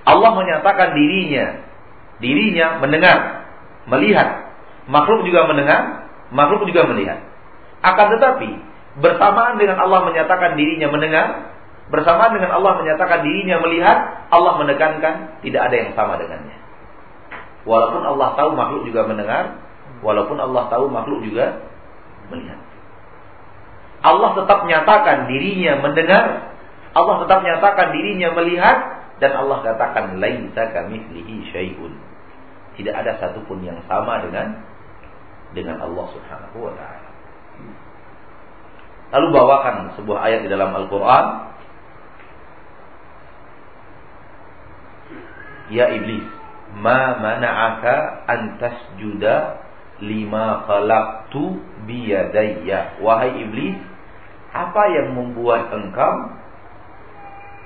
[0.05, 1.65] Allah menyatakan dirinya
[2.23, 3.47] Dirinya mendengar,
[3.91, 4.55] melihat.
[4.85, 7.19] Makhluk juga mendengar, makhluk juga melihat.
[7.81, 8.49] Akan tetapi,
[9.01, 11.51] bersamaan dengan Allah menyatakan dirinya mendengar,
[11.89, 13.97] bersamaan dengan Allah menyatakan dirinya melihat,
[14.31, 16.57] Allah menekankan tidak ada yang sama dengannya.
[17.65, 19.57] Walaupun Allah tahu makhluk juga mendengar,
[20.05, 21.65] walaupun Allah tahu makhluk juga
[22.29, 22.61] melihat.
[24.05, 26.54] Allah tetap menyatakan dirinya mendengar,
[26.95, 28.77] Allah tetap menyatakan dirinya melihat,
[29.19, 31.93] dan Allah katakan laisa kamitslihi syai'un.
[32.79, 34.63] Tidak ada satupun yang sama dengan
[35.55, 37.09] dengan Allah Subhanahu wa taala.
[39.15, 41.55] Lalu bawakan sebuah ayat di dalam Al-Qur'an
[45.65, 46.29] Ya iblis,
[46.77, 49.65] ma mana'aka an tasjuda
[49.97, 51.57] lima khalaqtu
[51.89, 53.01] biyadayya.
[53.01, 53.73] Wahai iblis,
[54.53, 56.44] apa yang membuat engkau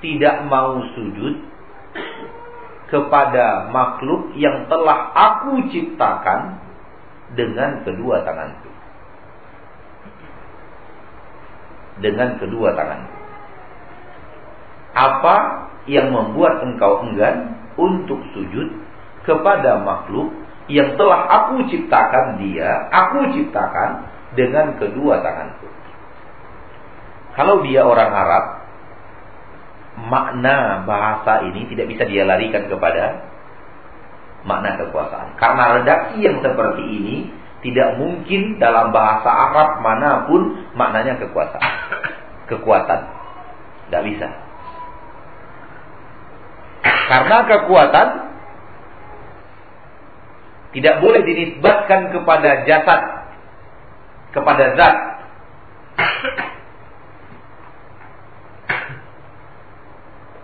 [0.00, 1.34] tidak mau sujud
[2.90, 6.58] kepada makhluk yang telah aku ciptakan
[7.38, 8.70] dengan kedua tanganku.
[12.02, 13.16] Dengan kedua tanganku.
[14.90, 15.36] Apa
[15.86, 18.74] yang membuat engkau enggan untuk sujud
[19.22, 20.34] kepada makhluk
[20.66, 25.66] yang telah aku ciptakan dia, aku ciptakan dengan kedua tanganku.
[27.38, 28.44] Kalau dia orang Arab,
[30.08, 33.28] makna bahasa ini tidak bisa dia larikan kepada
[34.48, 35.36] makna kekuasaan.
[35.36, 37.16] Karena redaksi yang seperti ini
[37.60, 41.72] tidak mungkin dalam bahasa Arab mana pun maknanya kekuasaan.
[42.48, 43.00] Kekuatan.
[43.88, 44.28] Tidak bisa.
[47.10, 48.08] Karena kekuatan
[50.70, 53.02] tidak boleh dinisbatkan kepada jasad,
[54.30, 54.96] kepada zat.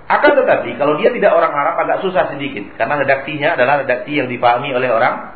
[0.06, 4.30] Akan tetapi kalau dia tidak orang Arab agak susah sedikit karena redaksinya adalah redaksi yang
[4.30, 5.34] dipahami oleh orang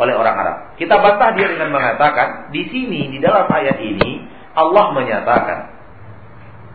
[0.00, 0.56] oleh orang Arab.
[0.80, 4.24] Kita bantah dia dengan mengatakan di sini di dalam ayat ini
[4.56, 5.58] Allah menyatakan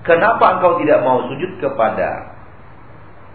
[0.06, 2.38] kenapa engkau tidak mau sujud kepada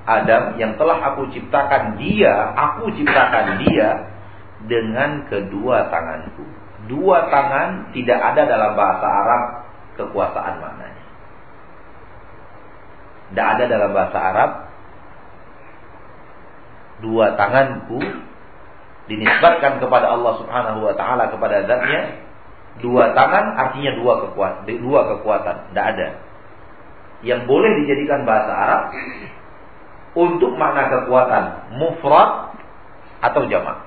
[0.07, 4.07] Adam yang telah aku ciptakan dia, aku ciptakan dia
[4.71, 6.47] dengan kedua tanganku.
[6.87, 9.43] Dua tangan tidak ada dalam bahasa Arab
[9.99, 10.96] kekuasaan maknanya.
[13.31, 14.51] Tidak ada dalam bahasa Arab.
[16.97, 18.01] Dua tanganku
[19.07, 22.25] dinisbatkan kepada Allah Subhanahu wa taala kepada zatnya.
[22.81, 25.57] Dua tangan artinya dua kekuatan dua kekuatan.
[25.73, 26.09] Tidak ada.
[27.25, 28.83] Yang boleh dijadikan bahasa Arab
[30.17, 31.45] untuk makna kekuatan
[31.77, 32.57] mufrad
[33.21, 33.85] atau jamak.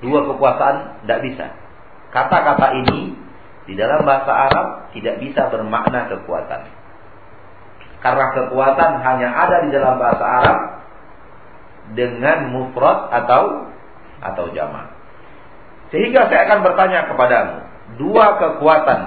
[0.00, 1.46] Dua kekuasaan tidak bisa.
[2.10, 3.14] Kata-kata ini
[3.68, 6.62] di dalam bahasa Arab tidak bisa bermakna kekuatan.
[8.00, 10.58] Karena kekuatan hanya ada di dalam bahasa Arab
[11.92, 13.68] dengan mufrad atau
[14.20, 14.88] atau jama.
[15.90, 17.56] Sehingga saya akan bertanya kepadamu,
[17.98, 19.00] dua kekuatan.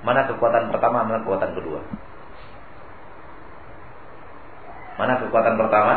[0.00, 1.80] Mana kekuatan pertama, mana kekuatan kedua?
[4.96, 5.94] Mana kekuatan pertama?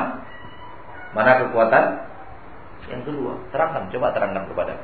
[1.14, 1.84] Mana kekuatan
[2.92, 3.40] yang kedua?
[3.54, 4.76] Terangkan, coba terangkan kepada.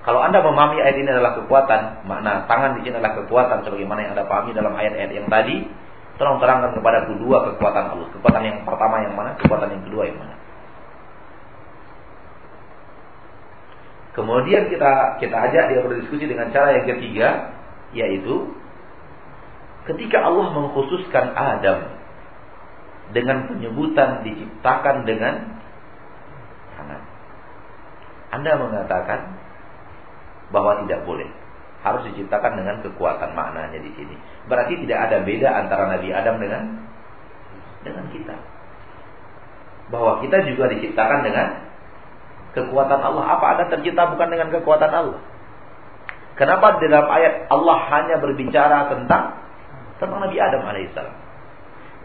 [0.00, 4.12] Kalau Anda memahami ayat ini adalah kekuatan, makna tangan di sini adalah kekuatan sebagaimana yang
[4.16, 5.68] Anda pahami dalam ayat-ayat yang tadi,
[6.16, 8.08] tolong terangkan kepada kedua kekuatan Allah.
[8.16, 9.36] Kekuatan yang pertama yang mana?
[9.36, 10.34] Kekuatan yang kedua yang mana?
[14.16, 17.28] Kemudian kita kita ajak dia berdiskusi dengan cara yang ketiga,
[17.92, 18.52] yaitu
[19.88, 21.78] ketika Allah mengkhususkan Adam
[23.16, 25.60] dengan penyebutan diciptakan dengan
[26.76, 27.02] tangan.
[28.30, 29.39] Anda mengatakan
[30.50, 31.26] bahwa tidak boleh.
[31.80, 34.12] Harus diciptakan dengan kekuatan maknanya di sini.
[34.44, 36.62] Berarti tidak ada beda antara Nabi Adam dengan
[37.80, 38.36] dengan kita.
[39.88, 41.46] Bahwa kita juga diciptakan dengan
[42.52, 43.24] kekuatan Allah.
[43.32, 45.20] Apa Anda tercipta bukan dengan kekuatan Allah?
[46.36, 49.40] Kenapa di dalam ayat Allah hanya berbicara tentang
[49.96, 51.16] tentang Nabi Adam alaihissalam?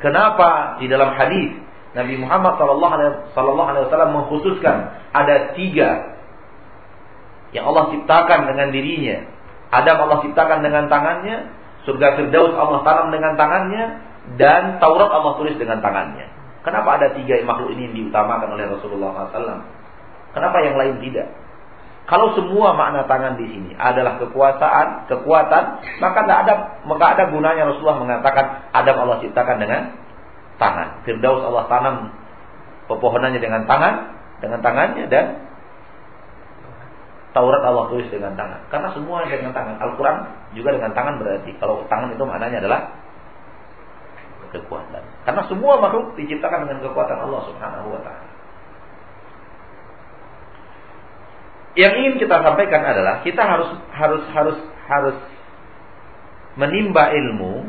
[0.04, 1.56] Kenapa di dalam hadis
[1.96, 2.60] Nabi Muhammad
[3.88, 4.76] wasallam mengkhususkan
[5.16, 6.15] ada tiga
[7.56, 9.18] yang Allah ciptakan dengan dirinya.
[9.72, 11.56] Adam Allah ciptakan dengan tangannya,
[11.88, 13.84] surga Firdaus Allah tanam dengan tangannya,
[14.36, 16.28] dan Taurat Allah tulis dengan tangannya.
[16.68, 19.64] Kenapa ada tiga makhluk ini yang diutamakan oleh Rasulullah SAW?
[20.36, 21.32] Kenapa yang lain tidak?
[22.06, 25.64] Kalau semua makna tangan di sini adalah kekuasaan, kekuatan,
[25.98, 26.54] maka tidak ada
[26.86, 29.82] maka ada gunanya Rasulullah mengatakan Adam Allah ciptakan dengan
[30.62, 31.02] tangan.
[31.02, 31.96] Firdaus Allah tanam
[32.86, 33.94] pepohonannya dengan tangan,
[34.38, 35.45] dengan tangannya dan
[37.36, 38.64] Taurat Allah tulis dengan tangan.
[38.72, 39.76] Karena semua dengan tangan.
[39.76, 40.24] Al-Quran
[40.56, 41.52] juga dengan tangan berarti.
[41.60, 42.96] Kalau tangan itu maknanya adalah
[44.56, 45.04] kekuatan.
[45.28, 48.30] Karena semua makhluk diciptakan dengan kekuatan Allah Subhanahu wa taala.
[51.76, 54.58] Yang ingin kita sampaikan adalah kita harus harus harus
[54.88, 55.18] harus
[56.56, 57.68] menimba ilmu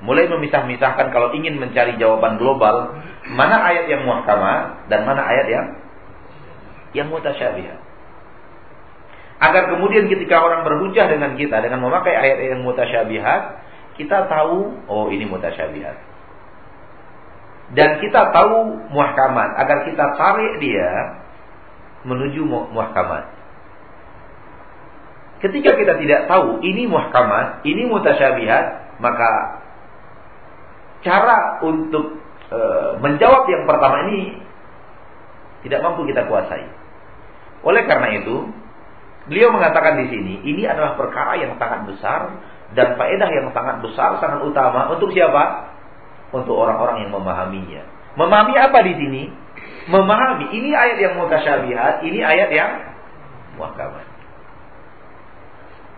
[0.00, 2.96] mulai memisah-misahkan kalau ingin mencari jawaban global
[3.28, 5.66] mana ayat yang muhkamah dan mana ayat yang
[6.96, 7.83] yang mutasyabih.
[9.44, 13.60] Agar kemudian ketika orang berhujah dengan kita dengan memakai ayat yang mutasyabihat,
[14.00, 15.96] kita tahu oh ini mutasyabihat.
[17.76, 21.20] Dan kita tahu muhkamat agar kita tarik dia
[22.08, 23.24] menuju muhkamat.
[25.44, 29.60] Ketika kita tidak tahu ini muhkamat, ini mutasyabihat, maka
[31.04, 32.16] cara untuk
[32.48, 32.60] e,
[33.04, 34.40] menjawab yang pertama ini
[35.68, 36.64] tidak mampu kita kuasai.
[37.60, 38.63] Oleh karena itu,
[39.30, 42.20] beliau mengatakan di sini, ini adalah perkara yang sangat besar
[42.74, 45.72] dan faedah yang sangat besar, sangat utama untuk siapa?
[46.34, 47.82] Untuk orang-orang yang memahaminya.
[48.18, 49.22] Memahami apa di sini?
[49.88, 52.72] memahami ini ayat yang mutasyabihat, ini ayat yang
[53.60, 54.06] muhkamat.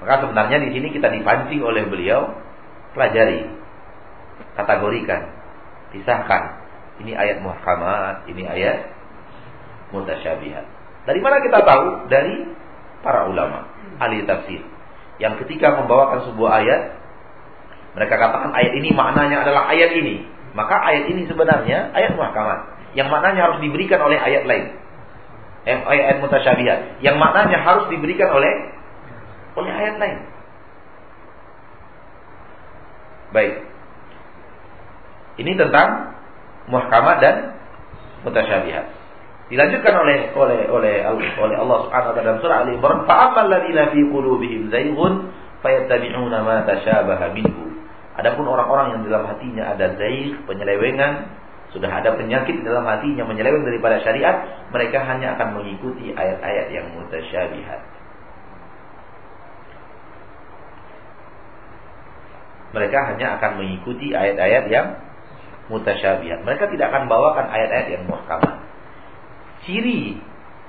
[0.02, 2.34] Maka sebenarnya di sini kita dipancing oleh beliau
[2.92, 3.46] pelajari,
[4.58, 5.30] kategorikan,
[5.94, 6.66] pisahkan.
[6.96, 8.90] Ini ayat muhkamat, ini ayat
[9.92, 10.64] mutasyabihat.
[11.06, 12.10] Dari mana kita tahu?
[12.10, 12.34] Dari
[13.06, 13.70] para ulama,
[14.02, 14.58] ahli tafsir.
[15.22, 16.82] Yang ketika membawakan sebuah ayat,
[17.94, 20.26] mereka katakan ayat ini maknanya adalah ayat ini.
[20.58, 24.74] Maka ayat ini sebenarnya ayat muhkamat yang maknanya harus diberikan oleh ayat lain.
[25.66, 28.52] Ayat-ayat mutasyabihat yang maknanya harus diberikan oleh
[29.56, 30.18] oleh ayat lain.
[33.34, 33.54] Baik.
[35.36, 36.16] Ini tentang
[36.72, 37.36] muhkamat dan
[38.24, 39.05] mutasyabihat.
[39.46, 40.94] Dilanjutkan oleh oleh oleh
[41.38, 45.30] oleh Allah Subhanahu wa taala dalam surah Ali Imran, "Fa'amal ladzina fi qulubihim zayghun
[45.62, 47.78] fayattabi'una ma tashabaha minhu."
[48.18, 51.30] Adapun orang-orang yang dalam hatinya ada zaigh, penyelewengan,
[51.70, 57.82] sudah ada penyakit dalam hatinya menyeleweng daripada syariat, mereka hanya akan mengikuti ayat-ayat yang mutasyabihat.
[62.74, 64.98] Mereka hanya akan mengikuti ayat-ayat yang
[65.70, 66.42] mutasyabihat.
[66.42, 68.65] Mereka tidak akan bawakan ayat-ayat yang muhkamah.
[69.66, 70.14] Ciri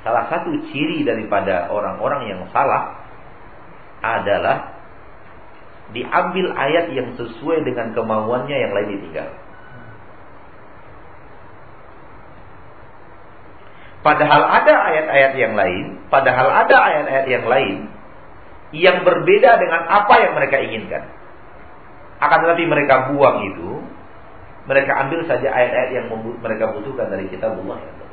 [0.02, 2.98] salah satu ciri daripada orang-orang yang salah
[4.02, 4.78] adalah
[5.92, 9.30] diambil ayat yang sesuai dengan kemauannya yang lain ditinggal.
[14.06, 17.78] Padahal ada ayat-ayat yang lain, padahal ada ayat-ayat yang lain
[18.72, 21.04] yang berbeda dengan apa yang mereka inginkan.
[22.24, 23.84] Akan tetapi mereka buang itu,
[24.68, 26.06] mereka ambil saja ayat-ayat yang
[26.40, 28.07] mereka butuhkan dari kitabullah yang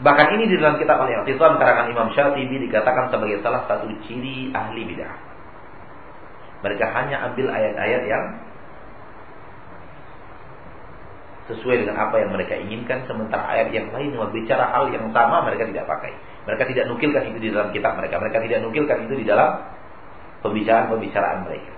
[0.00, 4.88] Bahkan ini di dalam kitab Al-I'tisam karangan Imam Syafi'i dikatakan sebagai salah satu ciri ahli
[4.88, 5.12] bid'ah.
[6.64, 8.24] Mereka hanya ambil ayat-ayat yang
[11.52, 15.68] sesuai dengan apa yang mereka inginkan sementara ayat yang lain berbicara hal yang sama mereka
[15.68, 16.12] tidak pakai.
[16.48, 18.16] Mereka tidak nukilkan itu di dalam kitab mereka.
[18.22, 19.50] Mereka tidak nukilkan itu di dalam
[20.40, 21.72] pembicaraan-pembicaraan mereka.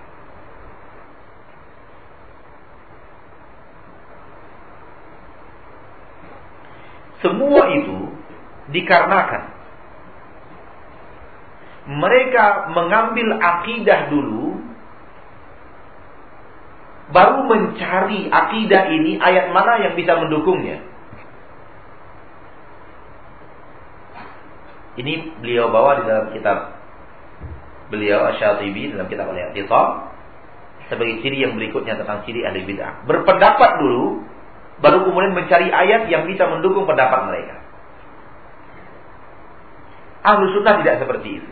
[7.23, 8.12] Semua itu
[8.71, 9.43] dikarenakan
[11.83, 14.55] mereka mengambil akidah dulu
[17.11, 20.79] baru mencari akidah ini ayat mana yang bisa mendukungnya.
[24.93, 26.57] Ini beliau bawa di dalam kitab
[27.89, 30.13] beliau Asy-Syatibi dalam kitab Al-I'tisam
[30.87, 33.03] sebagai ciri yang berikutnya tentang ciri ahli bid'ah.
[33.09, 34.23] Berpendapat dulu
[34.79, 37.62] baru kemudian mencari ayat yang bisa mendukung pendapat mereka.
[40.23, 41.51] Ahlu sunnah tidak seperti itu.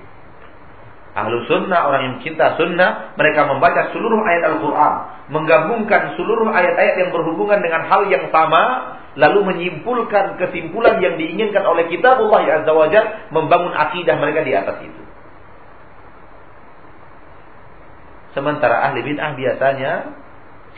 [1.12, 4.94] Ahlu sunnah, orang yang cinta sunnah, mereka membaca seluruh ayat Al-Quran.
[5.28, 8.96] Menggabungkan seluruh ayat-ayat yang berhubungan dengan hal yang sama.
[9.20, 12.88] Lalu menyimpulkan kesimpulan yang diinginkan oleh kitabullah Azza wa
[13.28, 15.04] Membangun akidah mereka di atas itu.
[18.32, 19.92] Sementara ahli bid'ah biasanya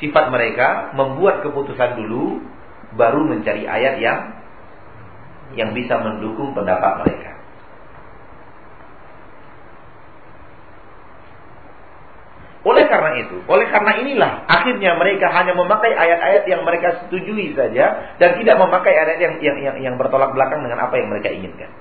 [0.02, 2.42] sifat mereka membuat keputusan dulu
[2.98, 4.20] baru mencari ayat yang
[5.54, 7.34] yang bisa mendukung pendapat mereka.
[12.64, 18.14] Oleh karena itu, oleh karena inilah akhirnya mereka hanya memakai ayat-ayat yang mereka setujui saja
[18.22, 21.74] dan tidak memakai ayat yang yang yang, yang bertolak belakang dengan apa yang mereka inginkan.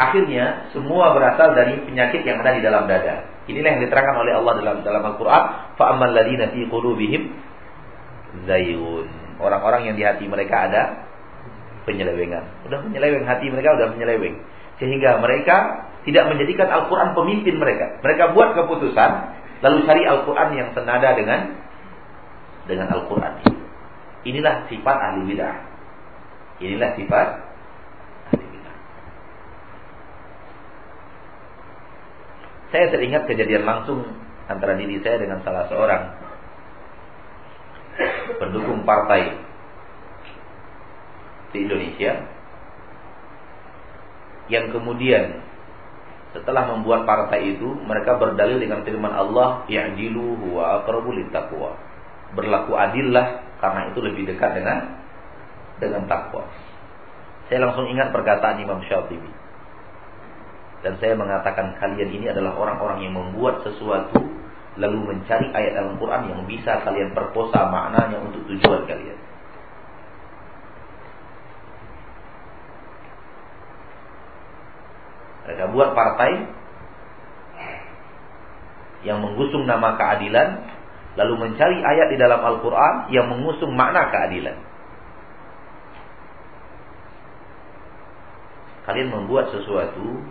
[0.00, 3.24] Akhirnya semua berasal dari penyakit yang ada di dalam dada.
[3.48, 7.32] Inilah yang diterangkan oleh Allah dalam dalam Al-Qur'an, fa ammal ladzina fi qulubihim
[8.44, 9.08] zayun.
[9.40, 10.82] Orang-orang yang di hati mereka ada
[11.88, 12.68] penyelewengan.
[12.68, 14.36] Udah menyeleweng hati mereka udah menyeleweng.
[14.80, 18.00] Sehingga mereka tidak menjadikan Al-Qur'an pemimpin mereka.
[18.00, 19.10] Mereka buat keputusan
[19.60, 21.60] lalu cari Al-Qur'an yang senada dengan
[22.64, 23.44] dengan Al-Qur'an.
[24.24, 25.56] Inilah sifat ahli bidah.
[26.60, 27.28] Inilah sifat
[32.70, 34.06] Saya teringat kejadian langsung
[34.46, 36.02] antara diri saya dengan salah seorang
[38.38, 39.34] pendukung partai
[41.50, 42.30] di Indonesia
[44.46, 45.42] yang kemudian
[46.30, 51.74] setelah membuat partai itu mereka berdalil dengan firman Allah ya'dilu huwa aqrabu taqwa.
[52.38, 55.02] Berlaku adillah karena itu lebih dekat dengan
[55.82, 56.46] dengan takwa.
[57.50, 59.30] Saya langsung ingat perkataan Imam Syafi'i.
[60.80, 64.22] Dan saya mengatakan kalian ini adalah orang-orang yang membuat sesuatu
[64.78, 69.18] lalu mencari ayat Al-Quran yang bisa kalian perkosa maknanya untuk tujuan kalian.
[75.50, 76.46] Mereka buat partai
[79.02, 80.62] yang mengusung nama keadilan
[81.18, 84.54] lalu mencari ayat di dalam Al-Quran yang mengusung makna keadilan.
[88.86, 90.22] Kalian membuat sesuatu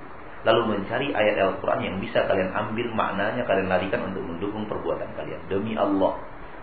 [0.48, 5.40] lalu mencari ayat Al-Quran yang bisa kalian ambil maknanya, kalian larikan untuk mendukung perbuatan kalian.
[5.52, 6.16] Demi Allah,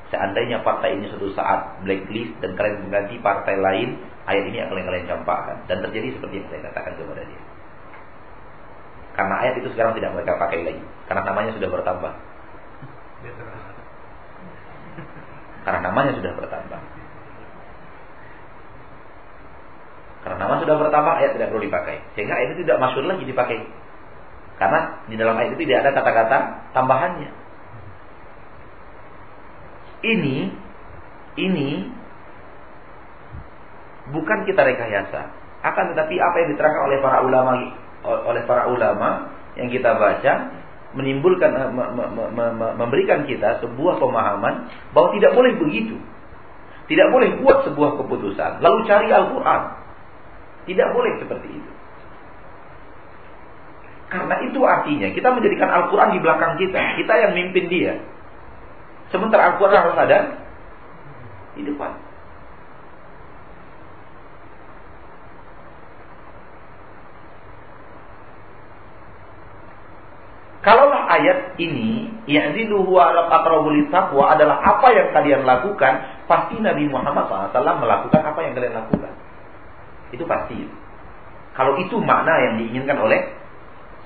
[0.08, 5.04] seandainya partai ini suatu saat blacklist dan kalian mengganti partai lain, ayat ini akan kalian
[5.04, 5.56] campakkan.
[5.68, 7.42] Dan terjadi seperti yang saya katakan kepada dia.
[9.16, 12.12] Karena ayat itu sekarang tidak mereka pakai lagi, karena namanya sudah bertambah.
[15.64, 16.80] Karena namanya sudah bertambah.
[20.26, 22.02] Karena nama sudah bertambah, ayat tidak perlu dipakai.
[22.18, 23.62] Sehingga ayat itu tidak masuk lagi dipakai.
[24.58, 26.38] Karena di dalam ayat itu tidak ada kata-kata
[26.74, 27.30] tambahannya.
[30.02, 30.36] Ini,
[31.38, 31.70] ini
[34.10, 35.30] bukan kita rekayasa.
[35.62, 37.52] Akan tetapi apa yang diterangkan oleh para ulama
[38.06, 40.32] oleh para ulama yang kita baca
[40.94, 41.50] menimbulkan
[42.78, 45.98] memberikan kita sebuah pemahaman bahwa tidak boleh begitu.
[46.86, 49.86] Tidak boleh buat sebuah keputusan lalu cari Al-Qur'an
[50.66, 51.72] tidak boleh seperti itu.
[54.06, 56.78] Karena itu artinya kita menjadikan Al-Quran di belakang kita.
[56.98, 58.02] Kita yang mimpin dia.
[59.10, 60.18] Sementara Al-Quran harus ada
[61.54, 62.05] di depan.
[70.66, 76.90] Kalaulah ayat ini yang huwa ala aqrabul taqwa adalah apa yang kalian lakukan, pasti Nabi
[76.90, 79.14] Muhammad SAW melakukan apa yang kalian lakukan.
[80.10, 80.66] Itu pasti.
[81.54, 83.30] Kalau itu makna yang diinginkan oleh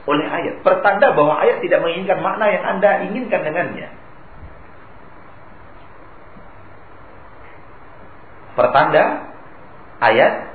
[0.04, 0.60] oleh ayat.
[0.60, 3.88] Pertanda bahwa ayat tidak menginginkan makna yang Anda inginkan dengannya.
[8.52, 9.04] Pertanda
[10.04, 10.52] ayat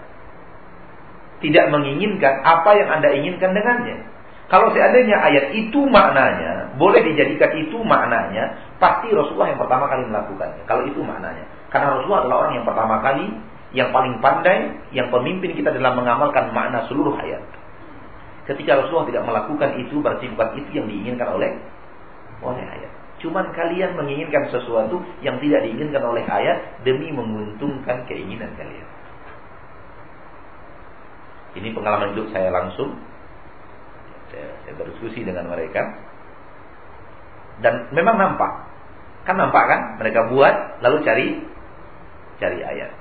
[1.41, 4.14] tidak menginginkan apa yang Anda inginkan dengannya.
[4.45, 10.63] Kalau seandainya ayat itu maknanya, boleh dijadikan itu maknanya, pasti Rasulullah yang pertama kali melakukannya.
[10.69, 11.45] Kalau itu maknanya.
[11.73, 13.25] Karena Rasulullah adalah orang yang pertama kali,
[13.73, 17.41] yang paling pandai, yang pemimpin kita dalam mengamalkan makna seluruh ayat.
[18.45, 21.51] Ketika Rasulullah tidak melakukan itu, berarti bukan itu yang diinginkan oleh
[22.45, 22.91] oleh ayat.
[23.25, 28.85] Cuman kalian menginginkan sesuatu yang tidak diinginkan oleh ayat demi menguntungkan keinginan kalian.
[31.55, 32.93] Ini pengalaman hidup saya langsung.
[34.35, 35.79] Saya, saya berdiskusi dengan mereka.
[37.63, 38.67] Dan memang nampak.
[39.23, 39.81] Kan nampak kan?
[40.03, 41.27] Mereka buat lalu cari
[42.35, 42.91] cari ayat.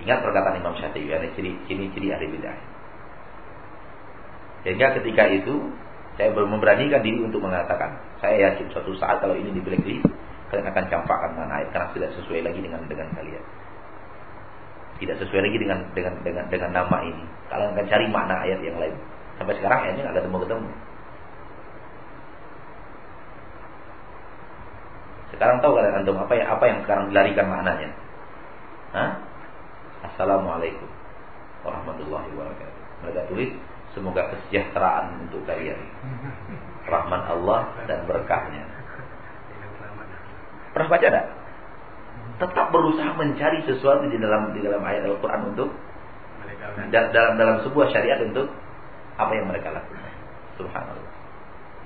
[0.00, 2.56] Ingat perkataan Imam Syafi'i, ini ciri ciri ciri ahli bidah.
[4.64, 5.68] Sehingga ketika itu
[6.16, 10.08] saya memberanikan diri untuk mengatakan, saya yakin suatu saat kalau ini di blacklist,
[10.48, 13.44] kalian akan campakkan dengan ayat karena tidak sesuai lagi dengan dengan kalian
[15.02, 17.24] tidak sesuai lagi dengan dengan dengan dengan nama ini.
[17.50, 18.96] Kalian akan cari makna ayat yang lain.
[19.38, 20.70] Sampai sekarang ayatnya nggak ketemu ketemu.
[25.34, 27.90] Sekarang tahu kalian antum apa yang apa yang sekarang dilarikan maknanya?
[28.94, 29.10] Hah?
[30.12, 30.86] Assalamualaikum
[31.66, 32.82] warahmatullahi wabarakatuh.
[33.02, 33.50] Mereka tulis
[33.98, 35.80] semoga kesejahteraan untuk kalian.
[36.86, 38.62] Rahman Allah dan berkahnya.
[40.70, 41.26] Pernah baca tak?
[42.34, 45.70] tetap berusaha mencari sesuatu di dalam di dalam ayat Al-Qur'an untuk
[46.90, 48.50] dalam dalam sebuah syariat untuk
[49.18, 50.12] apa yang mereka lakukan.
[50.58, 51.12] Subhanallah.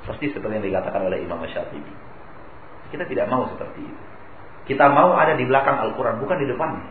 [0.09, 1.95] Pasti seperti yang dikatakan oleh Imam Syafi'i.
[2.89, 4.05] Kita tidak mau seperti itu.
[4.69, 6.89] Kita mau ada di belakang Al-Quran, bukan di depannya.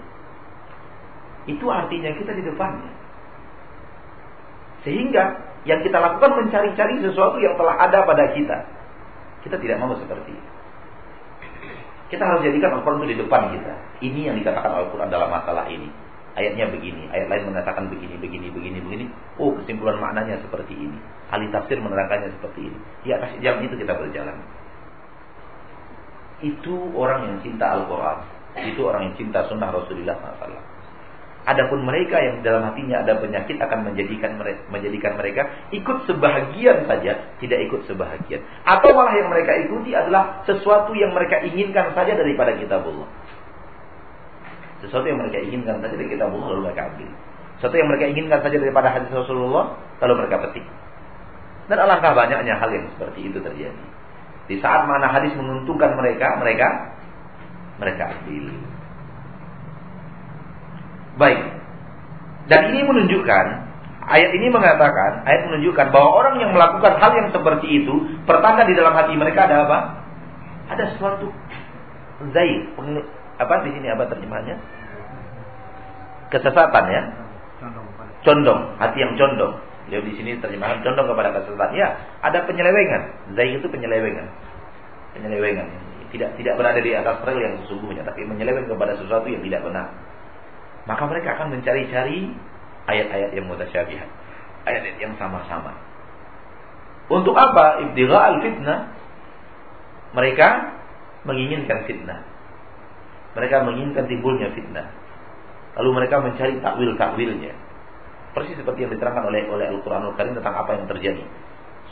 [1.46, 2.92] Itu artinya kita di depannya.
[4.86, 5.24] Sehingga
[5.66, 8.58] yang kita lakukan mencari-cari sesuatu yang telah ada pada kita.
[9.46, 10.50] Kita tidak mau seperti itu.
[12.08, 13.74] Kita harus jadikan Al-Quran itu di depan kita.
[14.00, 15.92] Ini yang dikatakan Al-Quran dalam masalah ini.
[16.38, 19.06] Ayatnya begini, ayat lain mengatakan begini, begini, begini, begini.
[19.42, 21.02] Oh, kesimpulan maknanya seperti ini.
[21.34, 22.78] Ahli tafsir menerangkannya seperti ini.
[23.02, 24.38] Di atas jalan itu kita berjalan.
[26.46, 28.18] Itu orang yang cinta Al-Quran.
[28.70, 30.78] Itu orang yang cinta sunnah Rasulullah SAW.
[31.48, 37.34] Adapun mereka yang dalam hatinya ada penyakit akan menjadikan mereka, menjadikan mereka ikut sebahagian saja,
[37.40, 38.44] tidak ikut sebahagian.
[38.68, 43.08] Atau malah yang mereka ikuti adalah sesuatu yang mereka inginkan saja daripada kitabullah.
[44.84, 47.10] Sesuatu yang mereka inginkan saja dari kitabullah lalu mereka ambil.
[47.58, 49.66] Sesuatu yang mereka inginkan saja daripada hadis Rasulullah
[50.02, 50.66] lalu mereka petik.
[51.68, 53.84] Dan alangkah banyaknya hal yang seperti itu terjadi.
[54.48, 56.96] Di saat mana hadis menguntungkan mereka, mereka
[57.82, 58.46] mereka ambil.
[61.18, 61.42] Baik.
[62.48, 63.46] Dan ini menunjukkan
[64.08, 68.74] ayat ini mengatakan, ayat menunjukkan bahwa orang yang melakukan hal yang seperti itu, pertanda di
[68.74, 69.80] dalam hati mereka ada apa?
[70.72, 71.28] Ada sesuatu
[72.32, 72.72] zaid,
[73.38, 74.56] apa di sini apa terjemahannya?
[76.34, 77.02] Kesesatan ya.
[78.26, 79.56] Condong, hati yang condong.
[79.88, 81.78] Beliau di sini terjemahan condong kepada kesesatan.
[81.78, 83.34] Ya, ada penyelewengan.
[83.38, 84.28] Zaid itu penyelewengan.
[85.16, 85.68] Penyelewengan.
[86.12, 89.92] Tidak tidak berada di atas rel yang sesungguhnya, tapi menyeleweng kepada sesuatu yang tidak benar
[90.88, 92.32] maka mereka akan mencari-cari
[92.88, 94.08] ayat-ayat yang mutasyabihat,
[94.64, 95.76] ayat-ayat yang sama-sama.
[97.12, 97.84] Untuk apa?
[97.88, 98.80] Ibtigha al-fitnah.
[100.16, 100.48] Mereka
[101.28, 102.24] menginginkan fitnah.
[103.38, 104.90] Mereka menginginkan timbulnya fitnah.
[105.78, 107.54] Lalu mereka mencari takwil-takwilnya.
[108.34, 111.22] Persis seperti yang diterangkan oleh oleh Al-Qur'anul Karim tentang apa yang terjadi.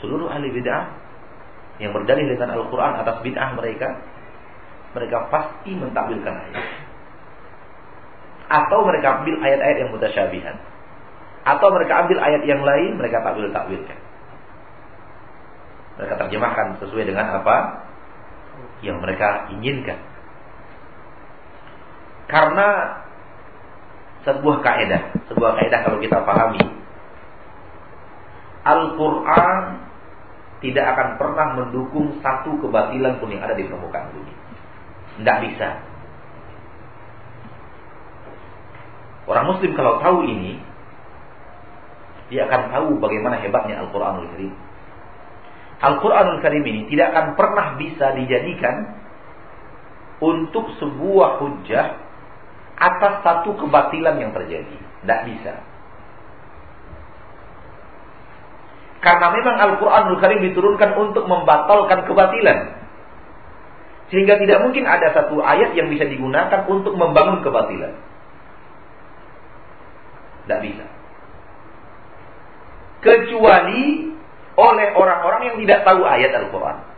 [0.02, 0.90] Seluruh ahli bid'ah
[1.78, 4.02] yang berdalil dengan Al-Qur'an atas bid'ah mereka,
[4.98, 6.86] mereka pasti mentakwilkan ayat
[8.46, 10.56] atau mereka ambil ayat-ayat yang mutasyabihan
[11.46, 14.00] atau mereka ambil ayat yang lain mereka takwil takwilkan
[15.98, 17.86] mereka terjemahkan sesuai dengan apa
[18.86, 19.98] yang mereka inginkan
[22.26, 22.68] karena
[24.26, 26.64] sebuah kaidah sebuah kaidah kalau kita pahami
[28.66, 29.86] Al-Quran
[30.66, 34.34] tidak akan pernah mendukung satu kebatilan pun yang ada di permukaan bumi.
[35.22, 35.70] Tidak bisa.
[39.30, 40.58] Orang muslim kalau tahu ini,
[42.34, 44.54] dia akan tahu bagaimana hebatnya Al-Quranul Karim.
[45.86, 48.98] Al-Quranul Karim ini tidak akan pernah bisa dijadikan
[50.26, 52.05] untuk sebuah hujah
[52.76, 54.78] atas satu kebatilan yang terjadi.
[55.04, 55.54] Tidak bisa.
[59.06, 62.60] Karena memang Al-Quranul Karim diturunkan untuk membatalkan kebatilan.
[64.10, 67.94] Sehingga tidak mungkin ada satu ayat yang bisa digunakan untuk membangun kebatilan.
[70.46, 70.86] Tidak bisa.
[73.02, 74.10] Kecuali
[74.58, 76.95] oleh orang-orang yang tidak tahu ayat Al-Quran.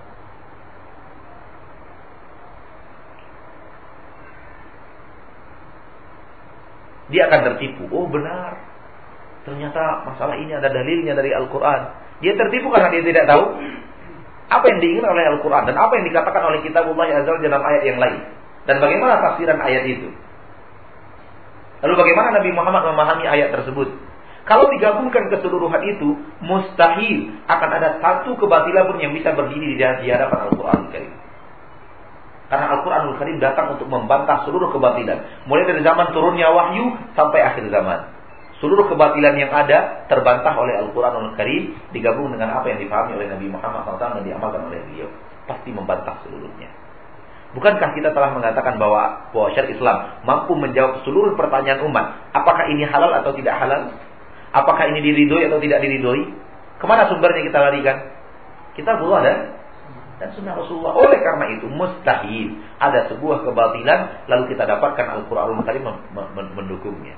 [7.07, 7.87] Dia akan tertipu.
[7.91, 8.57] Oh benar.
[9.47, 11.81] Ternyata masalah ini ada dalilnya dari Al-Quran.
[12.19, 13.43] Dia tertipu karena dia tidak tahu
[14.47, 17.99] apa yang diinginkan oleh Al-Quran dan apa yang dikatakan oleh kitabullah azza dalam ayat yang
[17.99, 18.21] lain.
[18.67, 20.11] Dan bagaimana tafsiran ayat itu.
[21.83, 23.87] Lalu bagaimana Nabi Muhammad memahami ayat tersebut?
[24.47, 30.47] Kalau digabungkan keseluruhan itu, mustahil akan ada satu kebatilan pun yang bisa berdiri di hadapan
[30.47, 30.81] Al-Quran.
[32.47, 35.47] Karena Al-Quranul Karim datang untuk membantah seluruh kebatilan.
[35.51, 38.07] Mulai dari zaman turunnya wahyu sampai akhir zaman.
[38.63, 43.51] Seluruh kebatilan yang ada terbantah oleh Al-Quranul Karim digabung dengan apa yang dipahami oleh Nabi
[43.51, 45.11] Muhammad SAW dan diamalkan oleh beliau.
[45.43, 46.71] Pasti membantah seluruhnya.
[47.55, 52.83] Bukankah kita telah mengatakan bahwa bahwa syariat Islam mampu menjawab seluruh pertanyaan umat, apakah ini
[52.83, 53.91] halal atau tidak halal?
[54.51, 56.23] Apakah ini diridhoi atau tidak diridhoi?
[56.79, 57.97] Ke mana sumbernya kita larikan?
[58.75, 59.37] Kita Allah dan
[60.17, 60.97] dan sunnah Rasulullah.
[60.97, 65.85] Oleh karena itu mustahil ada sebuah kebatilan lalu kita dapatkan Al-Qur'anul Karim
[66.57, 67.13] mendukungnya.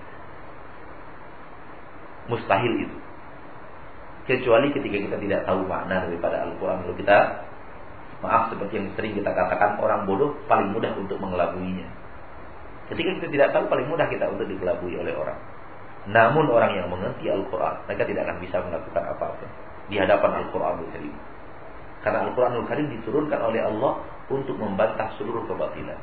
[2.28, 2.97] Mustahil itu.
[4.30, 7.50] Kecuali ketika kita tidak tahu makna daripada Al-Quran Lalu kita
[8.22, 11.89] Maaf seperti yang sering kita katakan Orang bodoh paling mudah untuk mengelabuinya
[12.93, 15.39] Ketika kita tidak tahu paling mudah kita untuk dikelabui oleh orang
[16.14, 19.45] Namun orang yang mengerti Al-Quran Mereka tidak akan bisa melakukan apa-apa
[19.89, 21.16] Di hadapan Al-Quranul Karim
[22.00, 26.00] karena Al-Quranul Karim diturunkan oleh Allah untuk membantah seluruh kebatilan.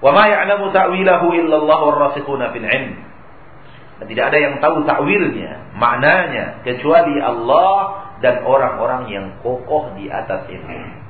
[0.00, 2.94] Wa ma ya'lamu ta'wilahu illallah war-rasikhuna fil 'ilm.
[3.94, 10.50] Dan tidak ada yang tahu takwilnya, maknanya kecuali Allah dan orang-orang yang kokoh di atas
[10.50, 11.04] ini.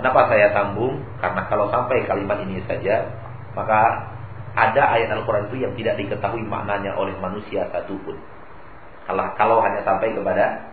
[0.00, 1.04] Kenapa saya sambung?
[1.20, 3.12] Karena kalau sampai kalimat ini saja,
[3.52, 4.08] maka
[4.56, 8.16] ada ayat Al-Quran itu yang tidak diketahui maknanya oleh manusia satupun.
[9.10, 10.70] Kalau kalau hanya sampai kepada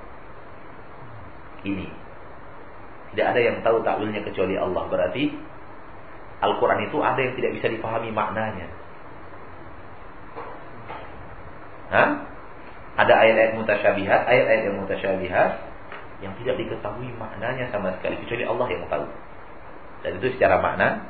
[1.66, 1.90] ini.
[3.18, 4.86] Tidak ada yang tahu takwilnya kecuali Allah.
[4.86, 5.34] Berarti
[6.46, 8.70] Al-Quran itu ada yang tidak bisa dipahami maknanya.
[11.90, 12.10] Hah?
[13.02, 15.52] Ada ayat-ayat mutasyabihat, ayat-ayat yang mutasyabihat
[16.22, 19.06] yang tidak diketahui maknanya sama sekali kecuali Allah yang tahu.
[20.06, 21.10] Dan itu secara makna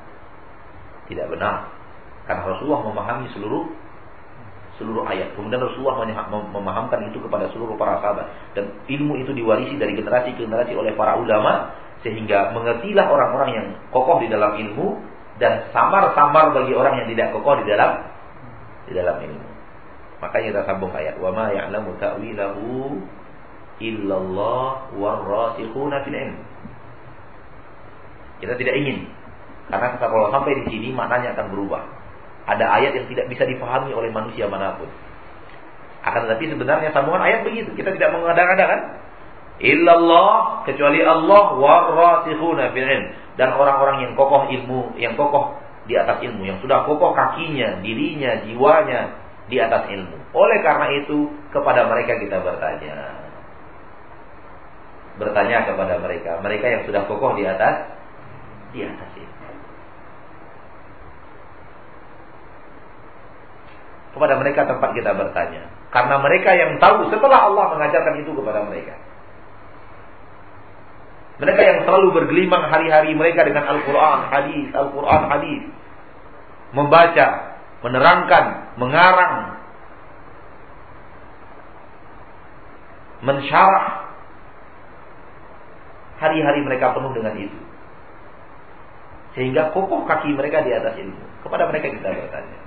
[1.12, 1.76] tidak benar.
[2.24, 3.68] Karena Rasulullah memahami seluruh
[4.78, 5.34] seluruh ayat.
[5.34, 6.06] Kemudian Rasulullah
[6.54, 10.94] memahamkan itu kepada seluruh para sahabat dan ilmu itu diwarisi dari generasi ke generasi oleh
[10.94, 11.74] para ulama
[12.06, 15.02] sehingga mengertilah orang-orang yang kokoh di dalam ilmu
[15.42, 17.92] dan samar-samar bagi orang yang tidak kokoh di dalam
[18.86, 19.46] di dalam ilmu.
[20.18, 22.98] Makanya kita sambung ayat wa ma ya'lamu ta'wilahu
[23.82, 26.38] illallah warasikhuna fil ilm.
[28.38, 29.10] Kita tidak ingin
[29.68, 31.84] karena kalau sampai di sini maknanya akan berubah.
[32.48, 34.88] Ada ayat yang tidak bisa dipahami oleh manusia mana pun.
[36.08, 37.76] Akan tetapi sebenarnya sambungan ayat begitu.
[37.76, 38.82] Kita tidak mengada-ngada kan?
[39.58, 42.88] Illallah kecuali Allah warasikhuna fil
[43.36, 48.44] dan orang-orang yang kokoh ilmu, yang kokoh di atas ilmu, yang sudah kokoh kakinya, dirinya,
[48.46, 49.18] jiwanya
[49.50, 50.18] di atas ilmu.
[50.36, 53.26] Oleh karena itu kepada mereka kita bertanya.
[55.18, 57.90] Bertanya kepada mereka, mereka yang sudah kokoh di atas
[58.72, 59.37] di atas ilmu.
[64.18, 65.70] Kepada mereka tempat kita bertanya.
[65.94, 68.98] Karena mereka yang tahu setelah Allah mengajarkan itu kepada mereka.
[71.38, 75.62] Mereka yang selalu bergelimang hari-hari mereka dengan Al-Quran, hadis, Al-Quran, hadis.
[76.74, 77.28] Membaca,
[77.86, 78.46] menerangkan,
[78.82, 79.36] mengarang.
[83.22, 84.10] Mensyarah.
[86.18, 87.60] Hari-hari mereka penuh dengan itu.
[89.38, 91.22] Sehingga kokoh kaki mereka di atas ilmu.
[91.46, 92.67] Kepada mereka kita bertanya.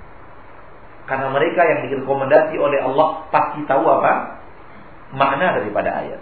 [1.09, 4.41] Karena mereka yang direkomendasi oleh Allah pasti tahu apa
[5.11, 6.21] makna daripada ayat.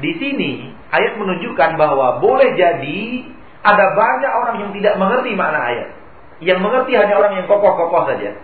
[0.00, 3.00] Di sini ayat menunjukkan bahwa boleh jadi
[3.62, 5.88] ada banyak orang yang tidak mengerti makna ayat.
[6.42, 8.34] Yang mengerti hanya orang yang kokoh-kokoh saja.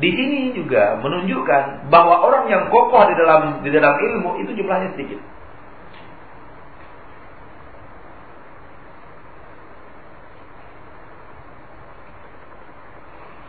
[0.00, 4.96] Di sini juga menunjukkan bahwa orang yang kokoh di dalam di dalam ilmu itu jumlahnya
[4.96, 5.20] sedikit.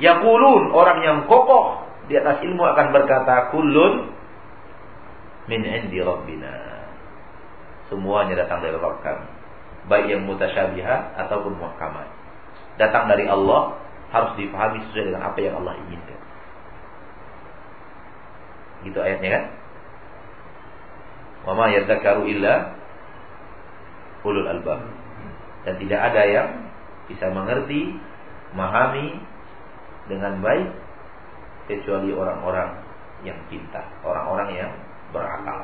[0.04, 4.12] Yaqulun orang yang kokoh di atas ilmu akan berkata kullun
[5.48, 6.84] min indi rabbina.
[7.88, 9.28] Semuanya datang dari Rabb kami.
[9.88, 12.08] Baik yang mutasyabihat ataupun muhkamat.
[12.76, 13.80] Datang dari Allah
[14.12, 16.20] harus dipahami sesuai dengan apa yang Allah inginkan.
[18.84, 19.44] Gitu ayatnya kan?
[21.48, 22.76] Wa ma yadzakaru illa
[24.28, 24.84] ulul albab.
[25.64, 26.48] Dan tidak ada yang
[27.08, 27.96] bisa mengerti,
[28.52, 29.33] memahami
[30.08, 30.70] dengan baik
[31.68, 32.70] kecuali orang-orang
[33.24, 34.72] yang pintar, orang-orang yang
[35.16, 35.64] berakal.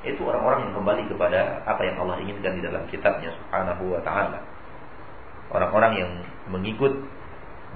[0.00, 4.40] Itu orang-orang yang kembali kepada apa yang Allah inginkan di dalam kitabnya subhanahu wa ta'ala.
[5.52, 6.10] Orang-orang yang
[6.48, 6.92] mengikut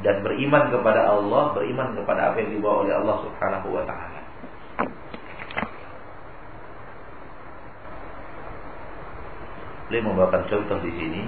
[0.01, 4.21] dan beriman kepada Allah, beriman kepada apa yang dibawa oleh Allah subhanahu wa ta'ala.
[9.89, 11.23] Beliau membawakan contoh di sini.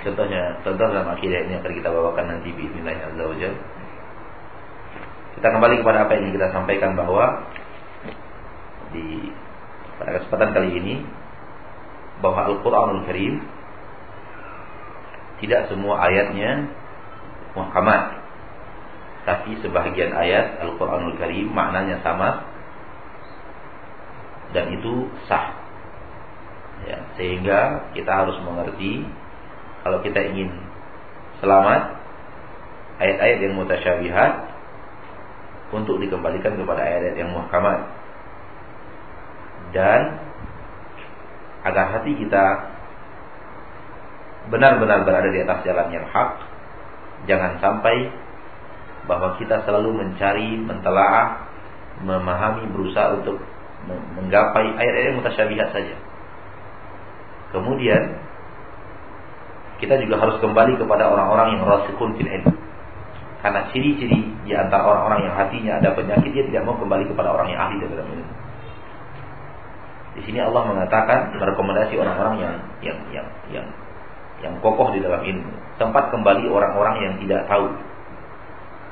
[0.00, 3.54] Contohnya, contoh dalam akidah ini akan kita bawakan nanti Bismillahirrahmanirrahim.
[5.36, 7.44] Kita kembali kepada apa yang kita sampaikan bahwa
[8.96, 9.28] di
[10.00, 10.94] pada kesempatan kali ini
[12.24, 13.44] bahwa Al-Qur'anul Karim
[15.44, 16.68] tidak semua ayatnya
[17.52, 18.24] muhkamat
[19.28, 22.48] tapi sebahagian ayat Al-Qur'anul Karim maknanya sama
[24.56, 25.60] dan itu sah.
[26.88, 29.04] Ya, sehingga kita harus mengerti
[29.84, 30.50] kalau kita ingin
[31.40, 31.96] selamat
[33.00, 34.32] ayat-ayat yang mutasyabihat
[35.72, 37.78] untuk dikembalikan kepada ayat-ayat yang muhkamat
[39.70, 40.20] dan
[41.64, 42.44] agar hati kita
[44.50, 46.30] benar-benar berada di atas jalan yang hak
[47.28, 48.10] jangan sampai
[49.04, 51.50] bahwa kita selalu mencari mentelaah
[52.00, 53.40] memahami berusaha untuk
[54.16, 55.96] menggapai ayat-ayat mutasyabihat saja.
[57.50, 58.20] Kemudian
[59.80, 62.54] kita juga harus kembali kepada orang-orang yang rasikhun fil ilm.
[63.40, 67.48] Karena ciri-ciri di antara orang-orang yang hatinya ada penyakit dia tidak mau kembali kepada orang
[67.48, 68.34] yang ahli dalam ilmu.
[70.10, 72.54] Di sini Allah mengatakan merekomendasi orang-orang yang
[72.84, 73.66] yang yang yang
[74.44, 75.52] yang kokoh di dalam ilmu.
[75.80, 77.72] Tempat kembali orang-orang yang tidak tahu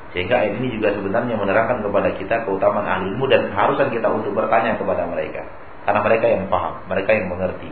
[0.09, 4.33] sehingga ayat ini juga sebenarnya menerangkan kepada kita keutamaan ahli ilmu dan keharusan kita untuk
[4.33, 5.45] bertanya kepada mereka.
[5.85, 7.69] Karena mereka yang paham, mereka yang mengerti.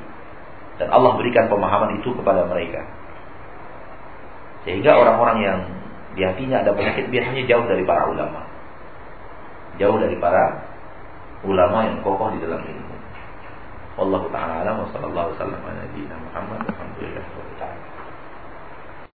[0.77, 2.85] Dan Allah berikan pemahaman itu kepada mereka.
[4.67, 5.59] Sehingga orang-orang yang
[6.19, 8.43] di hatinya ada penyakit biasanya jauh dari para ulama.
[9.79, 10.59] Jauh dari para
[11.47, 12.95] ulama yang kokoh di dalam ilmu.
[13.95, 15.87] Wallahu ta'ala wa sallallahu wasallam ala
[16.19, 16.67] Muhammad.
[16.67, 17.36] Alhamdulillah.